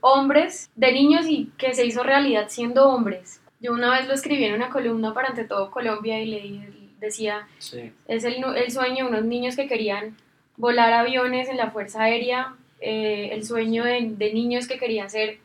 hombres, 0.00 0.70
de 0.74 0.92
niños 0.92 1.26
y 1.28 1.50
que 1.58 1.74
se 1.74 1.84
hizo 1.84 2.02
realidad 2.02 2.46
siendo 2.48 2.88
hombres. 2.88 3.40
Yo 3.60 3.72
una 3.72 3.90
vez 3.90 4.06
lo 4.06 4.14
escribí 4.14 4.44
en 4.44 4.54
una 4.54 4.70
columna 4.70 5.12
para 5.14 5.28
Ante 5.28 5.44
Todo 5.44 5.70
Colombia 5.70 6.20
y 6.20 6.26
le 6.26 6.60
decía, 7.00 7.48
Sí. 7.58 7.92
es 8.06 8.24
el, 8.24 8.42
el 8.44 8.70
sueño 8.70 9.04
de 9.04 9.10
unos 9.10 9.24
niños 9.24 9.56
que 9.56 9.66
querían 9.66 10.16
volar 10.56 10.92
aviones 10.92 11.48
en 11.48 11.56
la 11.56 11.70
Fuerza 11.70 12.02
Aérea, 12.04 12.54
eh, 12.80 13.30
el 13.32 13.44
sueño 13.44 13.84
de, 13.84 14.12
de, 14.16 14.32
niños 14.32 14.68
que 14.68 14.78
querían 14.78 15.10
ser 15.10 15.38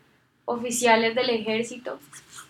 oficiales 0.46 1.16
del 1.16 1.30
ejército, 1.30 2.00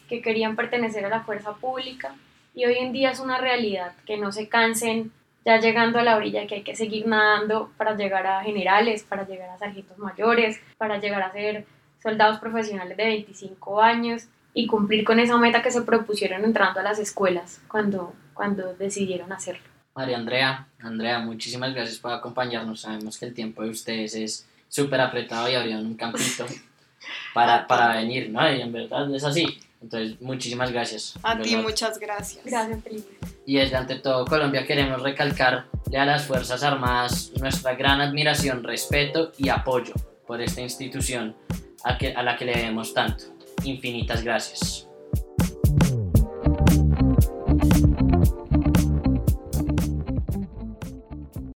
que 0.09 0.21
querían 0.21 0.55
pertenecer 0.55 1.05
a 1.05 1.09
la 1.09 1.21
fuerza 1.21 1.53
pública. 1.53 2.15
Y 2.53 2.65
hoy 2.65 2.75
en 2.77 2.91
día 2.91 3.11
es 3.11 3.19
una 3.19 3.37
realidad, 3.37 3.93
que 4.05 4.17
no 4.17 4.31
se 4.31 4.47
cansen 4.49 5.11
ya 5.45 5.59
llegando 5.59 5.99
a 5.99 6.03
la 6.03 6.15
orilla, 6.15 6.45
que 6.47 6.55
hay 6.55 6.63
que 6.63 6.75
seguir 6.75 7.07
nadando 7.07 7.71
para 7.77 7.95
llegar 7.95 8.27
a 8.27 8.43
generales, 8.43 9.03
para 9.03 9.25
llegar 9.25 9.49
a 9.49 9.57
sargentos 9.57 9.97
mayores, 9.97 10.59
para 10.77 10.99
llegar 10.99 11.21
a 11.21 11.31
ser 11.31 11.65
soldados 12.01 12.39
profesionales 12.39 12.97
de 12.97 13.05
25 13.05 13.81
años 13.81 14.23
y 14.53 14.67
cumplir 14.67 15.03
con 15.03 15.19
esa 15.19 15.37
meta 15.37 15.61
que 15.61 15.71
se 15.71 15.81
propusieron 15.81 16.43
entrando 16.43 16.79
a 16.79 16.83
las 16.83 16.99
escuelas 16.99 17.61
cuando, 17.67 18.13
cuando 18.33 18.73
decidieron 18.73 19.31
hacerlo. 19.31 19.63
María 19.95 20.17
Andrea, 20.17 20.67
Andrea, 20.79 21.19
muchísimas 21.19 21.73
gracias 21.73 21.99
por 21.99 22.11
acompañarnos. 22.11 22.81
Sabemos 22.81 23.17
que 23.17 23.25
el 23.25 23.33
tiempo 23.33 23.63
de 23.63 23.69
ustedes 23.69 24.15
es 24.15 24.47
súper 24.69 25.01
apretado 25.01 25.49
y 25.49 25.55
abrieron 25.55 25.85
un 25.85 25.95
campito 25.95 26.45
para, 27.33 27.67
para 27.67 27.95
venir, 27.95 28.29
¿no? 28.29 28.53
Y 28.53 28.61
en 28.61 28.71
verdad 28.71 29.13
es 29.13 29.23
así. 29.23 29.59
Entonces, 29.81 30.21
muchísimas 30.21 30.71
gracias. 30.71 31.15
A 31.23 31.35
¿verdad? 31.35 31.43
ti 31.43 31.55
muchas 31.55 31.99
gracias. 31.99 32.45
Gracias, 32.45 32.83
Felipe. 32.83 33.17
Y 33.45 33.55
desde 33.55 33.75
ante 33.75 33.95
todo 33.95 34.25
Colombia 34.25 34.65
queremos 34.65 35.01
recalcarle 35.01 35.97
a 35.97 36.05
las 36.05 36.25
Fuerzas 36.25 36.63
Armadas 36.63 37.31
nuestra 37.39 37.73
gran 37.75 37.99
admiración, 37.99 38.63
respeto 38.63 39.31
y 39.37 39.49
apoyo 39.49 39.93
por 40.27 40.41
esta 40.41 40.61
institución 40.61 41.35
a, 41.83 41.97
que, 41.97 42.13
a 42.13 42.21
la 42.21 42.37
que 42.37 42.45
le 42.45 42.53
debemos 42.53 42.93
tanto. 42.93 43.25
Infinitas 43.63 44.23
gracias. 44.23 44.87